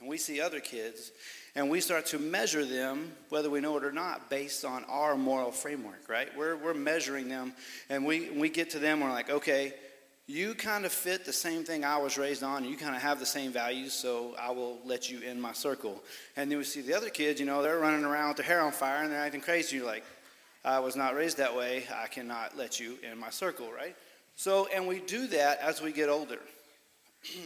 And 0.00 0.08
we 0.08 0.16
see 0.16 0.40
other 0.40 0.60
kids, 0.60 1.10
and 1.54 1.68
we 1.68 1.80
start 1.80 2.06
to 2.06 2.18
measure 2.18 2.64
them, 2.64 3.12
whether 3.30 3.50
we 3.50 3.60
know 3.60 3.76
it 3.76 3.84
or 3.84 3.92
not, 3.92 4.30
based 4.30 4.64
on 4.64 4.84
our 4.84 5.16
moral 5.16 5.50
framework, 5.50 6.08
right? 6.08 6.28
We're, 6.36 6.56
we're 6.56 6.72
measuring 6.72 7.28
them, 7.28 7.52
and 7.90 8.06
we, 8.06 8.30
we 8.30 8.48
get 8.48 8.70
to 8.70 8.78
them, 8.78 9.00
we're 9.00 9.10
like, 9.10 9.28
okay, 9.28 9.74
you 10.28 10.54
kind 10.54 10.84
of 10.84 10.92
fit 10.92 11.24
the 11.24 11.32
same 11.32 11.64
thing 11.64 11.84
I 11.84 11.96
was 11.96 12.16
raised 12.16 12.42
on, 12.42 12.64
you 12.64 12.76
kind 12.76 12.94
of 12.94 13.02
have 13.02 13.18
the 13.18 13.26
same 13.26 13.50
values, 13.50 13.92
so 13.92 14.36
I 14.38 14.50
will 14.52 14.78
let 14.84 15.10
you 15.10 15.20
in 15.20 15.40
my 15.40 15.52
circle. 15.52 16.02
And 16.36 16.50
then 16.50 16.58
we 16.58 16.64
see 16.64 16.82
the 16.82 16.94
other 16.94 17.08
kids, 17.08 17.40
you 17.40 17.46
know, 17.46 17.62
they're 17.62 17.78
running 17.78 18.04
around 18.04 18.28
with 18.28 18.36
their 18.36 18.46
hair 18.46 18.60
on 18.60 18.70
fire 18.70 19.02
and 19.02 19.10
they're 19.10 19.20
acting 19.20 19.40
crazy. 19.40 19.76
You're 19.76 19.86
like, 19.86 20.04
I 20.64 20.80
was 20.80 20.96
not 20.96 21.14
raised 21.14 21.38
that 21.38 21.56
way, 21.56 21.84
I 21.94 22.06
cannot 22.08 22.56
let 22.56 22.80
you 22.80 22.98
in 23.08 23.18
my 23.18 23.30
circle, 23.30 23.70
right? 23.72 23.96
So, 24.36 24.68
and 24.74 24.86
we 24.86 25.00
do 25.00 25.26
that 25.28 25.60
as 25.60 25.80
we 25.80 25.92
get 25.92 26.08
older. 26.08 26.40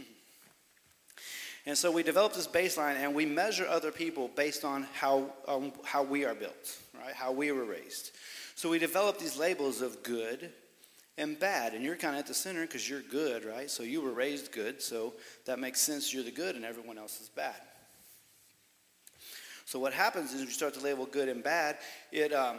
And 1.65 1.79
so 1.79 1.93
we 1.93 2.03
develop 2.03 2.33
this 2.33 2.49
baseline 2.49 2.97
and 2.97 3.15
we 3.15 3.25
measure 3.25 3.67
other 3.69 3.93
people 3.93 4.31
based 4.35 4.65
on 4.65 4.87
how, 4.95 5.31
um, 5.47 5.73
how 5.85 6.03
we 6.03 6.25
are 6.25 6.35
built, 6.35 6.79
right? 7.01 7.15
How 7.15 7.31
we 7.31 7.53
were 7.53 7.65
raised. 7.65 8.11
So 8.57 8.69
we 8.69 8.79
develop 8.79 9.19
these 9.19 9.37
labels 9.37 9.81
of 9.81 10.03
good 10.03 10.51
and 11.19 11.39
bad. 11.39 11.75
And 11.75 11.85
you're 11.85 11.97
kind 11.97 12.17
of 12.17 12.21
at 12.21 12.27
the 12.27 12.35
center 12.35 12.63
because 12.63 12.89
you're 12.89 13.03
good, 13.03 13.45
right? 13.45 13.71
So 13.71 13.85
you 13.85 14.01
were 14.01 14.11
raised 14.11 14.51
good. 14.51 14.83
So 14.83 15.15
that 15.45 15.61
makes 15.61 15.81
sense 15.81 16.13
you're 16.13 16.25
the 16.25 16.33
good 16.33 16.57
and 16.57 16.65
everyone 16.65 16.99
else 16.99 17.21
is 17.21 17.29
bad. 17.29 17.55
So 19.65 19.79
what 19.79 19.93
happens 19.93 20.35
is 20.35 20.41
you 20.41 20.49
start 20.49 20.75
to 20.75 20.81
label 20.81 21.07
good 21.07 21.29
and 21.29 21.45
bad, 21.45 21.79
it 22.11 22.33
um, 22.33 22.59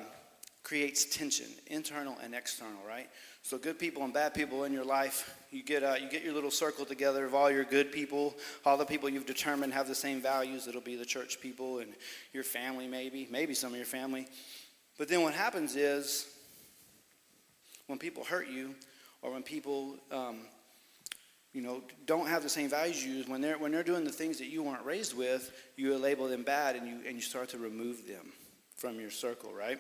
creates 0.63 1.05
tension, 1.05 1.48
internal 1.67 2.17
and 2.24 2.34
external, 2.34 2.79
right? 2.88 3.10
So 3.41 3.58
good 3.58 3.77
people 3.77 4.03
and 4.03 4.13
bad 4.13 4.34
people 4.34 4.63
in 4.63 4.72
your 4.72 4.86
life, 4.86 5.38
you 5.51 5.62
get 5.62 5.84
uh, 5.84 5.96
you 6.01 6.10
get 6.10 6.24
your 6.24 6.34
little 6.34 6.51
circle 6.51 6.86
together 6.86 7.25
of 7.25 7.36
all 7.36 7.51
your 7.51 7.65
good 7.65 7.91
people, 7.91 8.36
all 8.65 8.77
the 8.77 8.86
people 8.86 9.10
you've 9.10 9.25
determined 9.25 9.74
have 9.74 9.88
the 9.88 9.96
same 9.96 10.22
values. 10.22 10.67
It'll 10.67 10.82
be 10.82 10.96
the 10.96 11.05
church 11.05 11.41
people 11.41 11.79
and 11.79 11.93
your 12.32 12.43
family, 12.43 12.88
maybe, 12.88 13.27
maybe 13.29 13.53
some 13.53 13.72
of 13.72 13.77
your 13.77 13.86
family. 13.86 14.27
But 14.98 15.10
then 15.10 15.22
what 15.22 15.34
happens 15.34 15.75
is 15.75 16.27
when 17.88 18.00
people 18.00 18.24
hurt 18.24 18.48
you, 18.48 18.75
or 19.22 19.32
when 19.32 19.43
people 19.43 19.98
um, 20.12 20.39
you 21.53 21.62
know, 21.62 21.82
don't 22.05 22.27
have 22.27 22.41
the 22.41 22.50
same 22.50 22.70
values 22.70 23.05
you 23.05 23.13
use, 23.13 23.27
when 23.27 23.39
they're, 23.39 23.58
when 23.58 23.72
they're 23.72 23.84
doing 23.84 24.03
the 24.03 24.12
things 24.12 24.39
that 24.39 24.48
you 24.48 24.63
weren't 24.63 24.84
raised 24.84 25.15
with, 25.15 25.51
you 25.75 25.96
label 25.98 26.27
them 26.27 26.43
bad 26.43 26.75
and 26.75 26.88
you, 26.88 27.00
and 27.08 27.15
you 27.15 27.22
start 27.22 27.50
to 27.50 27.58
remove 27.58 28.08
them 28.08 28.32
from 28.75 29.00
your 29.00 29.12
circle, 29.12 29.53
right? 29.53 29.79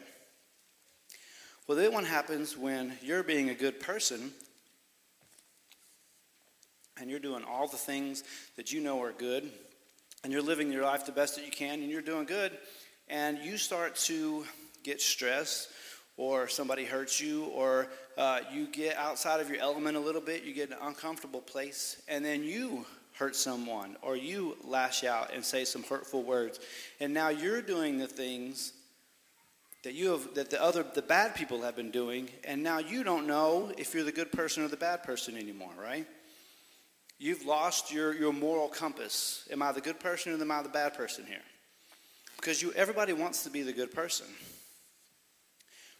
Well, 1.65 1.77
then 1.77 1.93
what 1.93 2.03
happens 2.03 2.57
when 2.57 2.91
you're 3.01 3.23
being 3.23 3.49
a 3.49 3.53
good 3.53 3.79
person 3.79 4.31
and 6.99 7.09
you're 7.09 7.19
doing 7.19 7.45
all 7.45 7.67
the 7.67 7.77
things 7.77 8.25
that 8.57 8.73
you 8.73 8.81
know 8.81 9.01
are 9.01 9.13
good 9.13 9.49
and 10.25 10.33
you're 10.33 10.41
living 10.41 10.73
your 10.73 10.83
life 10.83 11.05
the 11.05 11.13
best 11.13 11.35
that 11.35 11.45
you 11.45 11.51
can 11.51 11.79
and 11.79 11.89
you're 11.89 12.01
doing 12.01 12.25
good 12.25 12.51
and 13.07 13.37
you 13.37 13.57
start 13.57 13.95
to 13.95 14.43
get 14.83 14.99
stressed 14.99 15.69
or 16.17 16.49
somebody 16.49 16.83
hurts 16.83 17.21
you 17.21 17.45
or 17.45 17.87
uh, 18.17 18.41
you 18.51 18.67
get 18.67 18.97
outside 18.97 19.39
of 19.39 19.49
your 19.49 19.59
element 19.59 19.95
a 19.95 20.01
little 20.01 20.19
bit, 20.19 20.43
you 20.43 20.53
get 20.53 20.69
an 20.69 20.77
uncomfortable 20.81 21.41
place, 21.41 22.01
and 22.09 22.25
then 22.25 22.43
you 22.43 22.85
hurt 23.13 23.37
someone 23.37 23.95
or 24.01 24.17
you 24.17 24.57
lash 24.65 25.05
out 25.05 25.33
and 25.33 25.45
say 25.45 25.63
some 25.63 25.83
hurtful 25.83 26.23
words. 26.23 26.59
And 26.99 27.13
now 27.13 27.29
you're 27.29 27.61
doing 27.61 27.99
the 27.99 28.07
things 28.07 28.73
that 29.83 29.93
you 29.93 30.11
have 30.11 30.33
that 30.33 30.49
the 30.49 30.61
other 30.61 30.85
the 30.93 31.01
bad 31.01 31.35
people 31.35 31.61
have 31.61 31.75
been 31.75 31.91
doing 31.91 32.29
and 32.43 32.63
now 32.63 32.79
you 32.79 33.03
don't 33.03 33.27
know 33.27 33.71
if 33.77 33.93
you're 33.93 34.03
the 34.03 34.11
good 34.11 34.31
person 34.31 34.63
or 34.63 34.67
the 34.67 34.77
bad 34.77 35.03
person 35.03 35.37
anymore 35.37 35.71
right? 35.79 36.07
You've 37.19 37.45
lost 37.45 37.93
your, 37.93 38.13
your 38.13 38.33
moral 38.33 38.67
compass. 38.67 39.47
Am 39.51 39.61
i 39.61 39.71
the 39.71 39.81
good 39.81 39.99
person 39.99 40.33
or 40.33 40.41
am 40.41 40.51
i 40.51 40.61
the 40.61 40.69
bad 40.69 40.93
person 40.93 41.25
here? 41.25 41.43
Because 42.37 42.61
you 42.61 42.73
everybody 42.73 43.13
wants 43.13 43.43
to 43.43 43.49
be 43.49 43.61
the 43.61 43.73
good 43.73 43.93
person. 43.93 44.27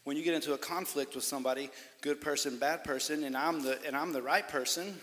When 0.04 0.18
you 0.18 0.24
get 0.24 0.34
into 0.34 0.54
a 0.54 0.58
conflict 0.58 1.16
with 1.16 1.24
somebody 1.24 1.70
good 2.02 2.20
person 2.20 2.58
bad 2.58 2.84
person 2.84 3.24
and 3.24 3.38
i'm 3.38 3.62
the 3.63 3.80
and 3.86 3.96
i'm 3.96 4.12
the 4.13 4.22
right 4.22 4.48
person 4.48 4.98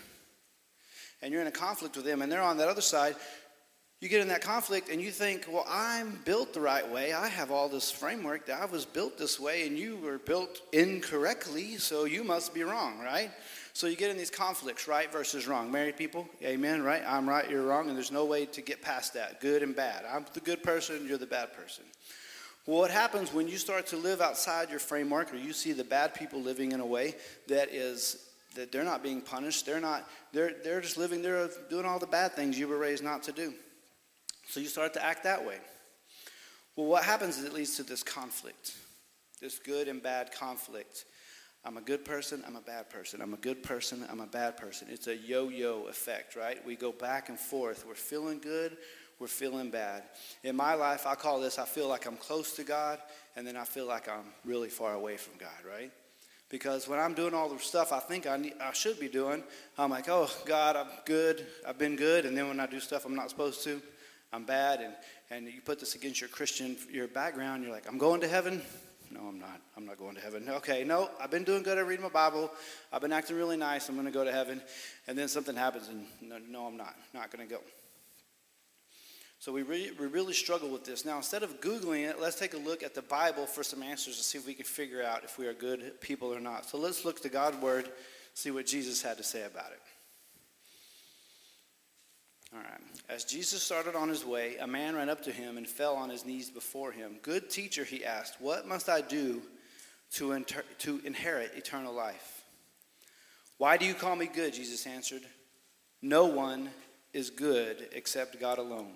and 1.21 1.31
you're 1.31 1.41
in 1.41 1.47
a 1.47 1.51
conflict 1.51 1.95
with 1.95 2.05
them 2.05 2.21
and 2.21 2.31
they're 2.31 2.41
on 2.41 2.57
that 2.57 2.67
other 2.67 2.81
side 2.81 3.15
you 4.01 4.09
get 4.09 4.19
in 4.19 4.29
that 4.29 4.41
conflict 4.41 4.89
and 4.89 4.99
you 4.99 5.11
think, 5.11 5.45
well, 5.47 5.65
I'm 5.69 6.19
built 6.25 6.55
the 6.55 6.59
right 6.59 6.87
way. 6.89 7.13
I 7.13 7.27
have 7.27 7.51
all 7.51 7.69
this 7.69 7.91
framework 7.91 8.47
that 8.47 8.59
I 8.59 8.65
was 8.65 8.83
built 8.83 9.15
this 9.15 9.39
way, 9.39 9.67
and 9.67 9.77
you 9.77 9.97
were 9.97 10.17
built 10.17 10.59
incorrectly, 10.73 11.77
so 11.77 12.05
you 12.05 12.23
must 12.23 12.51
be 12.51 12.63
wrong, 12.63 12.99
right? 12.99 13.29
So 13.73 13.85
you 13.85 13.95
get 13.95 14.09
in 14.09 14.17
these 14.17 14.31
conflicts, 14.31 14.87
right 14.87 15.09
versus 15.11 15.47
wrong. 15.47 15.71
Married 15.71 15.97
people, 15.97 16.27
amen, 16.43 16.81
right? 16.81 17.03
I'm 17.07 17.29
right, 17.29 17.47
you're 17.47 17.61
wrong, 17.61 17.89
and 17.89 17.95
there's 17.95 18.11
no 18.11 18.25
way 18.25 18.47
to 18.47 18.61
get 18.61 18.81
past 18.81 19.13
that. 19.13 19.39
Good 19.39 19.61
and 19.61 19.75
bad. 19.75 20.03
I'm 20.11 20.25
the 20.33 20.39
good 20.39 20.63
person, 20.63 21.05
you're 21.07 21.19
the 21.19 21.27
bad 21.27 21.53
person. 21.53 21.83
Well, 22.65 22.79
what 22.79 22.91
happens 22.91 23.31
when 23.31 23.47
you 23.47 23.57
start 23.57 23.85
to 23.87 23.97
live 23.97 24.19
outside 24.19 24.71
your 24.71 24.79
framework, 24.79 25.31
or 25.31 25.37
you 25.37 25.53
see 25.53 25.73
the 25.73 25.83
bad 25.83 26.15
people 26.15 26.41
living 26.41 26.71
in 26.71 26.79
a 26.79 26.85
way 26.85 27.15
that 27.47 27.71
is 27.71 28.25
that 28.55 28.71
they're 28.71 28.83
not 28.83 29.03
being 29.03 29.21
punished, 29.21 29.67
they're 29.67 29.79
not, 29.79 30.09
they're, 30.33 30.55
they're 30.63 30.81
just 30.81 30.97
living, 30.97 31.21
they're 31.21 31.49
doing 31.69 31.85
all 31.85 31.99
the 31.99 32.07
bad 32.07 32.33
things 32.33 32.57
you 32.57 32.67
were 32.67 32.79
raised 32.79 33.03
not 33.03 33.21
to 33.23 33.31
do. 33.31 33.53
So 34.51 34.59
you 34.59 34.67
start 34.67 34.91
to 34.95 35.03
act 35.03 35.23
that 35.23 35.45
way. 35.45 35.55
Well, 36.75 36.87
what 36.87 37.05
happens 37.05 37.37
is 37.37 37.45
it 37.45 37.53
leads 37.53 37.77
to 37.77 37.83
this 37.83 38.03
conflict, 38.03 38.75
this 39.39 39.57
good 39.59 39.87
and 39.87 40.03
bad 40.03 40.33
conflict. 40.33 41.05
I'm 41.63 41.77
a 41.77 41.81
good 41.81 42.03
person, 42.03 42.43
I'm 42.45 42.57
a 42.57 42.61
bad 42.61 42.89
person. 42.89 43.21
I'm 43.21 43.33
a 43.33 43.37
good 43.37 43.63
person, 43.63 44.05
I'm 44.11 44.19
a 44.19 44.27
bad 44.27 44.57
person. 44.57 44.89
It's 44.91 45.07
a 45.07 45.15
yo 45.15 45.47
yo 45.47 45.85
effect, 45.87 46.35
right? 46.35 46.57
We 46.65 46.75
go 46.75 46.91
back 46.91 47.29
and 47.29 47.39
forth. 47.39 47.85
We're 47.87 47.95
feeling 47.95 48.39
good, 48.39 48.75
we're 49.19 49.27
feeling 49.27 49.71
bad. 49.71 50.03
In 50.43 50.57
my 50.57 50.73
life, 50.73 51.07
I 51.07 51.15
call 51.15 51.39
this 51.39 51.57
I 51.57 51.63
feel 51.63 51.87
like 51.87 52.05
I'm 52.05 52.17
close 52.17 52.53
to 52.57 52.63
God, 52.63 52.99
and 53.37 53.47
then 53.47 53.55
I 53.55 53.63
feel 53.63 53.85
like 53.85 54.09
I'm 54.09 54.33
really 54.43 54.69
far 54.69 54.95
away 54.95 55.15
from 55.15 55.37
God, 55.37 55.49
right? 55.65 55.93
Because 56.49 56.89
when 56.89 56.99
I'm 56.99 57.13
doing 57.13 57.33
all 57.33 57.47
the 57.47 57.57
stuff 57.57 57.93
I 57.93 57.99
think 57.99 58.27
I, 58.27 58.35
need, 58.35 58.55
I 58.61 58.73
should 58.73 58.99
be 58.99 59.07
doing, 59.07 59.45
I'm 59.77 59.91
like, 59.91 60.09
oh, 60.09 60.29
God, 60.45 60.75
I'm 60.75 60.89
good, 61.05 61.47
I've 61.65 61.77
been 61.77 61.95
good. 61.95 62.25
And 62.25 62.37
then 62.37 62.49
when 62.49 62.59
I 62.59 62.65
do 62.65 62.81
stuff 62.81 63.05
I'm 63.05 63.15
not 63.15 63.29
supposed 63.29 63.63
to, 63.63 63.81
I'm 64.33 64.45
bad, 64.45 64.79
and, 64.79 64.93
and 65.29 65.53
you 65.53 65.61
put 65.61 65.79
this 65.79 65.95
against 65.95 66.21
your 66.21 66.29
Christian, 66.29 66.77
your 66.89 67.07
background, 67.07 67.63
you're 67.63 67.71
like, 67.71 67.87
I'm 67.87 67.97
going 67.97 68.21
to 68.21 68.27
heaven. 68.27 68.61
No, 69.11 69.21
I'm 69.27 69.39
not. 69.39 69.59
I'm 69.75 69.85
not 69.85 69.97
going 69.97 70.15
to 70.15 70.21
heaven. 70.21 70.47
Okay, 70.47 70.85
no, 70.85 71.09
I've 71.19 71.31
been 71.31 71.43
doing 71.43 71.63
good. 71.63 71.77
I 71.77 71.81
read 71.81 71.99
my 71.99 72.07
Bible. 72.07 72.49
I've 72.93 73.01
been 73.01 73.11
acting 73.11 73.35
really 73.35 73.57
nice. 73.57 73.89
I'm 73.89 73.95
going 73.95 74.07
to 74.07 74.11
go 74.11 74.23
to 74.23 74.31
heaven. 74.31 74.61
And 75.07 75.17
then 75.17 75.27
something 75.27 75.55
happens, 75.55 75.89
and 75.89 76.05
no, 76.21 76.37
no 76.49 76.65
I'm 76.65 76.77
not. 76.77 76.95
Not 77.13 77.29
going 77.29 77.45
to 77.45 77.53
go. 77.53 77.61
So 79.39 79.51
we, 79.51 79.63
re- 79.63 79.91
we 79.99 80.05
really 80.05 80.33
struggle 80.33 80.69
with 80.69 80.85
this. 80.85 81.03
Now, 81.03 81.17
instead 81.17 81.41
of 81.41 81.59
Googling 81.59 82.07
it, 82.07 82.21
let's 82.21 82.37
take 82.37 82.53
a 82.53 82.57
look 82.57 82.83
at 82.83 82.93
the 82.93 83.01
Bible 83.01 83.47
for 83.47 83.63
some 83.63 83.81
answers 83.81 84.17
to 84.17 84.23
see 84.23 84.37
if 84.37 84.45
we 84.45 84.53
can 84.53 84.65
figure 84.65 85.03
out 85.03 85.23
if 85.23 85.39
we 85.39 85.47
are 85.47 85.53
good 85.53 85.99
people 85.99 86.33
or 86.33 86.39
not. 86.39 86.69
So 86.69 86.77
let's 86.77 87.03
look 87.03 87.21
to 87.23 87.29
God's 87.29 87.57
Word, 87.57 87.89
see 88.35 88.51
what 88.51 88.67
Jesus 88.67 89.01
had 89.01 89.17
to 89.17 89.23
say 89.23 89.43
about 89.43 89.71
it. 89.71 89.81
All 92.53 92.59
right. 92.59 92.81
As 93.09 93.23
Jesus 93.23 93.63
started 93.63 93.95
on 93.95 94.09
his 94.09 94.25
way, 94.25 94.57
a 94.57 94.67
man 94.67 94.95
ran 94.95 95.09
up 95.09 95.21
to 95.23 95.31
him 95.31 95.57
and 95.57 95.67
fell 95.67 95.95
on 95.95 96.09
his 96.09 96.25
knees 96.25 96.49
before 96.49 96.91
him. 96.91 97.17
Good 97.21 97.49
teacher, 97.49 97.83
he 97.83 98.03
asked, 98.03 98.41
what 98.41 98.67
must 98.67 98.89
I 98.89 99.01
do 99.01 99.41
to, 100.13 100.33
inter- 100.33 100.65
to 100.79 101.01
inherit 101.05 101.53
eternal 101.55 101.93
life? 101.93 102.43
Why 103.57 103.77
do 103.77 103.85
you 103.85 103.93
call 103.93 104.15
me 104.15 104.29
good? 104.33 104.53
Jesus 104.53 104.85
answered. 104.85 105.21
No 106.01 106.25
one 106.25 106.69
is 107.13 107.29
good 107.29 107.87
except 107.93 108.39
God 108.39 108.57
alone. 108.57 108.93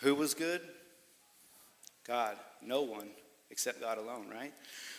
Who 0.00 0.14
was 0.14 0.34
good? 0.34 0.60
God. 2.06 2.36
No 2.62 2.82
one 2.82 3.08
except 3.50 3.80
God 3.80 3.98
alone, 3.98 4.26
right? 4.32 4.52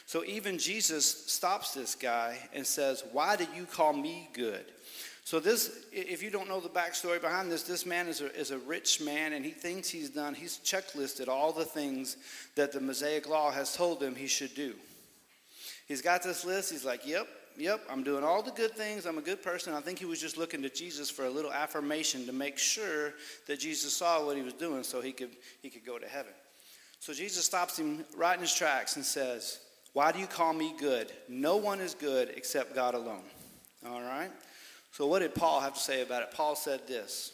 So 0.06 0.24
even 0.26 0.58
Jesus 0.58 1.06
stops 1.06 1.74
this 1.74 1.96
guy 1.96 2.38
and 2.54 2.66
says, 2.66 3.04
Why 3.12 3.36
do 3.36 3.46
you 3.56 3.66
call 3.66 3.94
me 3.94 4.30
good? 4.34 4.66
So 5.28 5.42
this, 5.42 5.84
if 5.92 6.24
you 6.24 6.30
don't 6.30 6.48
know 6.48 6.62
the 6.62 6.70
backstory 6.70 7.20
behind 7.20 7.52
this, 7.52 7.64
this 7.64 7.86
man 7.86 8.08
is 8.08 8.22
a, 8.22 8.34
is 8.34 8.52
a 8.52 8.60
rich 8.60 9.02
man, 9.02 9.34
and 9.34 9.44
he 9.44 9.52
thinks 9.52 9.90
he's 9.90 10.10
done. 10.10 10.34
He's 10.34 10.58
checklisted 10.60 11.28
all 11.28 11.52
the 11.52 11.66
things 11.66 12.16
that 12.56 12.72
the 12.72 12.80
Mosaic 12.80 13.28
Law 13.28 13.52
has 13.52 13.76
told 13.76 14.02
him 14.02 14.16
he 14.16 14.28
should 14.28 14.56
do. 14.56 14.74
He's 15.86 16.02
got 16.02 16.24
this 16.24 16.46
list. 16.46 16.72
He's 16.72 16.86
like, 16.86 17.06
"Yep, 17.06 17.28
yep, 17.58 17.82
I'm 17.90 18.04
doing 18.04 18.24
all 18.24 18.42
the 18.42 18.52
good 18.52 18.72
things. 18.72 19.06
I'm 19.06 19.18
a 19.18 19.22
good 19.22 19.44
person." 19.44 19.74
I 19.74 19.82
think 19.82 20.00
he 20.00 20.06
was 20.06 20.22
just 20.22 20.38
looking 20.38 20.62
to 20.62 20.70
Jesus 20.70 21.10
for 21.10 21.26
a 21.26 21.30
little 21.30 21.52
affirmation 21.52 22.26
to 22.26 22.32
make 22.32 22.58
sure 22.58 23.14
that 23.48 23.60
Jesus 23.60 23.94
saw 23.94 24.26
what 24.26 24.38
he 24.38 24.44
was 24.44 24.54
doing, 24.54 24.82
so 24.82 25.02
he 25.02 25.12
could 25.12 25.36
he 25.62 25.70
could 25.70 25.86
go 25.86 26.00
to 26.00 26.08
heaven. 26.08 26.32
So 27.02 27.12
Jesus 27.12 27.44
stops 27.44 27.78
him 27.78 28.06
right 28.16 28.36
in 28.36 28.40
his 28.40 28.54
tracks 28.54 28.96
and 28.96 29.04
says, 29.04 29.60
"Why 29.92 30.14
do 30.14 30.20
you 30.20 30.28
call 30.28 30.54
me 30.54 30.74
good? 30.80 31.12
No 31.28 31.58
one 31.58 31.82
is 31.82 31.96
good 31.96 32.30
except 32.38 32.74
God 32.74 32.96
alone." 32.96 33.26
All 33.86 34.02
right. 34.02 34.32
So, 34.98 35.06
what 35.06 35.20
did 35.20 35.36
Paul 35.36 35.60
have 35.60 35.76
to 35.76 35.80
say 35.80 36.02
about 36.02 36.24
it? 36.24 36.32
Paul 36.32 36.56
said 36.56 36.88
this 36.88 37.32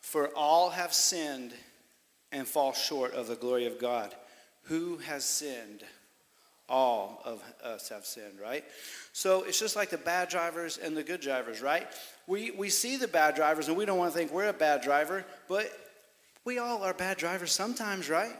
For 0.00 0.28
all 0.36 0.70
have 0.70 0.94
sinned 0.94 1.52
and 2.30 2.46
fall 2.46 2.72
short 2.72 3.12
of 3.14 3.26
the 3.26 3.34
glory 3.34 3.66
of 3.66 3.80
God. 3.80 4.14
Who 4.66 4.98
has 4.98 5.24
sinned? 5.24 5.82
All 6.68 7.20
of 7.24 7.42
us 7.64 7.88
have 7.88 8.06
sinned, 8.06 8.38
right? 8.40 8.62
So 9.12 9.42
it's 9.42 9.58
just 9.58 9.74
like 9.74 9.90
the 9.90 9.98
bad 9.98 10.28
drivers 10.28 10.78
and 10.78 10.96
the 10.96 11.02
good 11.02 11.20
drivers, 11.20 11.60
right? 11.60 11.88
We, 12.28 12.52
we 12.52 12.68
see 12.68 12.96
the 12.96 13.08
bad 13.08 13.34
drivers 13.34 13.66
and 13.66 13.76
we 13.76 13.86
don't 13.86 13.98
want 13.98 14.12
to 14.12 14.16
think 14.16 14.30
we're 14.30 14.50
a 14.50 14.52
bad 14.52 14.82
driver, 14.82 15.24
but 15.48 15.68
we 16.44 16.58
all 16.58 16.84
are 16.84 16.94
bad 16.94 17.16
drivers 17.16 17.50
sometimes, 17.50 18.08
right? 18.08 18.36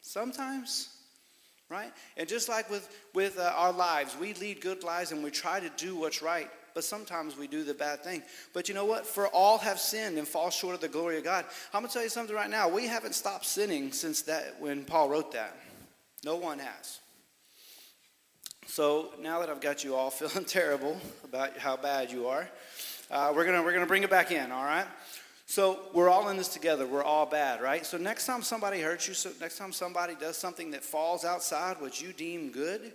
Sometimes 0.00 0.91
right? 1.72 1.90
And 2.18 2.28
just 2.28 2.50
like 2.50 2.70
with, 2.70 2.86
with 3.14 3.38
uh, 3.38 3.52
our 3.56 3.72
lives, 3.72 4.14
we 4.20 4.34
lead 4.34 4.60
good 4.60 4.84
lives 4.84 5.10
and 5.10 5.24
we 5.24 5.30
try 5.30 5.58
to 5.58 5.70
do 5.78 5.96
what's 5.96 6.20
right, 6.20 6.50
but 6.74 6.84
sometimes 6.84 7.36
we 7.36 7.46
do 7.46 7.64
the 7.64 7.72
bad 7.72 8.04
thing. 8.04 8.22
But 8.52 8.68
you 8.68 8.74
know 8.74 8.84
what? 8.84 9.06
For 9.06 9.26
all 9.28 9.56
have 9.58 9.80
sinned 9.80 10.18
and 10.18 10.28
fall 10.28 10.50
short 10.50 10.74
of 10.74 10.82
the 10.82 10.88
glory 10.88 11.16
of 11.16 11.24
God. 11.24 11.46
I'm 11.72 11.80
going 11.80 11.88
to 11.88 11.92
tell 11.94 12.02
you 12.02 12.10
something 12.10 12.36
right 12.36 12.50
now. 12.50 12.68
We 12.68 12.86
haven't 12.86 13.14
stopped 13.14 13.46
sinning 13.46 13.90
since 13.92 14.20
that 14.22 14.60
when 14.60 14.84
Paul 14.84 15.08
wrote 15.08 15.32
that. 15.32 15.56
No 16.22 16.36
one 16.36 16.58
has. 16.58 17.00
So 18.66 19.14
now 19.20 19.40
that 19.40 19.48
I've 19.48 19.60
got 19.60 19.82
you 19.82 19.94
all 19.94 20.10
feeling 20.10 20.44
terrible 20.44 21.00
about 21.24 21.58
how 21.58 21.76
bad 21.76 22.12
you 22.12 22.28
are, 22.28 22.48
uh, 23.10 23.32
we're 23.34 23.44
going 23.44 23.62
we're 23.64 23.72
gonna 23.72 23.86
bring 23.86 24.02
it 24.02 24.10
back 24.10 24.30
in, 24.30 24.52
all 24.52 24.64
right? 24.64 24.86
So 25.52 25.80
we're 25.92 26.08
all 26.08 26.30
in 26.30 26.38
this 26.38 26.48
together. 26.48 26.86
We're 26.86 27.04
all 27.04 27.26
bad, 27.26 27.60
right? 27.60 27.84
So 27.84 27.98
next 27.98 28.24
time 28.24 28.40
somebody 28.40 28.80
hurts 28.80 29.06
you, 29.06 29.12
so 29.12 29.32
next 29.38 29.58
time 29.58 29.70
somebody 29.70 30.14
does 30.18 30.38
something 30.38 30.70
that 30.70 30.82
falls 30.82 31.26
outside 31.26 31.78
what 31.78 32.00
you 32.00 32.14
deem 32.14 32.50
good, 32.50 32.94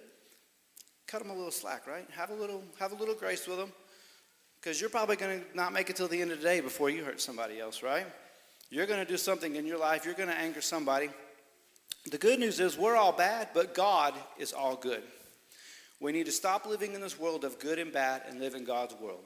cut 1.06 1.22
them 1.22 1.30
a 1.30 1.36
little 1.36 1.52
slack, 1.52 1.86
right? 1.86 2.08
Have 2.14 2.32
a 2.32 2.34
little, 2.34 2.64
have 2.80 2.94
a 2.94 2.96
little 2.96 3.14
grace 3.14 3.48
with 3.48 3.60
them, 3.60 3.72
because 4.60 4.82
you're 4.82 4.90
probably 4.90 5.18
going 5.18 5.40
to 5.40 5.46
not 5.56 5.72
make 5.72 5.92
it 5.92 5.98
till 5.98 6.08
the 6.08 6.20
end 6.20 6.32
of 6.32 6.40
the 6.40 6.44
day 6.44 6.60
before 6.60 6.90
you 6.90 7.04
hurt 7.04 7.22
somebody 7.22 7.60
else, 7.60 7.84
right? 7.84 8.08
You're 8.72 8.88
going 8.88 9.06
to 9.06 9.06
do 9.06 9.18
something 9.18 9.56
in 9.56 9.68
your 9.68 9.78
life. 9.78 10.04
You're 10.04 10.16
going 10.16 10.30
to 10.30 10.36
anger 10.36 10.62
somebody. 10.62 11.12
The 12.10 12.18
good 12.18 12.40
news 12.40 12.60
is 12.60 12.76
we're 12.76 12.96
all 12.96 13.12
bad, 13.12 13.50
but 13.54 13.76
God 13.76 14.16
is 14.40 14.52
all 14.52 14.76
good. 14.76 15.04
We 16.00 16.12
need 16.12 16.26
to 16.26 16.32
stop 16.32 16.66
living 16.66 16.96
in 16.96 17.02
this 17.02 17.20
world 17.20 17.46
of 17.46 17.60
good 17.60 17.78
and 17.78 17.94
bad 17.94 18.24
and 18.28 18.40
live 18.40 18.56
in 18.56 18.64
God's 18.64 18.96
world. 18.96 19.26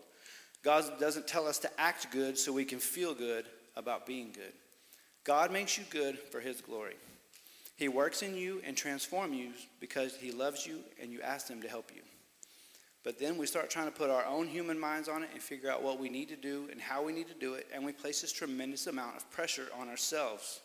God 0.63 0.99
doesn't 0.99 1.27
tell 1.27 1.47
us 1.47 1.59
to 1.59 1.79
act 1.79 2.11
good 2.11 2.37
so 2.37 2.53
we 2.53 2.65
can 2.65 2.79
feel 2.79 3.13
good 3.13 3.45
about 3.75 4.05
being 4.05 4.31
good. 4.33 4.53
God 5.23 5.51
makes 5.51 5.77
you 5.77 5.83
good 5.89 6.19
for 6.19 6.39
his 6.39 6.61
glory. 6.61 6.95
He 7.77 7.87
works 7.87 8.21
in 8.21 8.35
you 8.35 8.61
and 8.63 8.77
transforms 8.77 9.35
you 9.35 9.51
because 9.79 10.15
he 10.15 10.31
loves 10.31 10.67
you 10.67 10.79
and 11.01 11.11
you 11.11 11.21
ask 11.21 11.47
him 11.47 11.61
to 11.61 11.67
help 11.67 11.91
you. 11.95 12.01
But 13.03 13.17
then 13.17 13.37
we 13.37 13.47
start 13.47 13.71
trying 13.71 13.87
to 13.87 13.91
put 13.91 14.11
our 14.11 14.25
own 14.25 14.47
human 14.47 14.79
minds 14.79 15.09
on 15.09 15.23
it 15.23 15.29
and 15.33 15.41
figure 15.41 15.71
out 15.71 15.81
what 15.81 15.99
we 15.99 16.09
need 16.09 16.29
to 16.29 16.35
do 16.35 16.67
and 16.71 16.79
how 16.79 17.03
we 17.03 17.13
need 17.13 17.27
to 17.29 17.33
do 17.33 17.55
it, 17.55 17.67
and 17.73 17.83
we 17.83 17.91
place 17.91 18.21
this 18.21 18.31
tremendous 18.31 18.85
amount 18.85 19.17
of 19.17 19.29
pressure 19.31 19.67
on 19.79 19.89
ourselves 19.89 20.59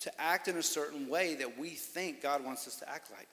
to 0.00 0.20
act 0.20 0.46
in 0.46 0.58
a 0.58 0.62
certain 0.62 1.08
way 1.08 1.34
that 1.34 1.58
we 1.58 1.70
think 1.70 2.22
God 2.22 2.44
wants 2.44 2.68
us 2.68 2.76
to 2.76 2.88
act 2.88 3.10
like. 3.10 3.28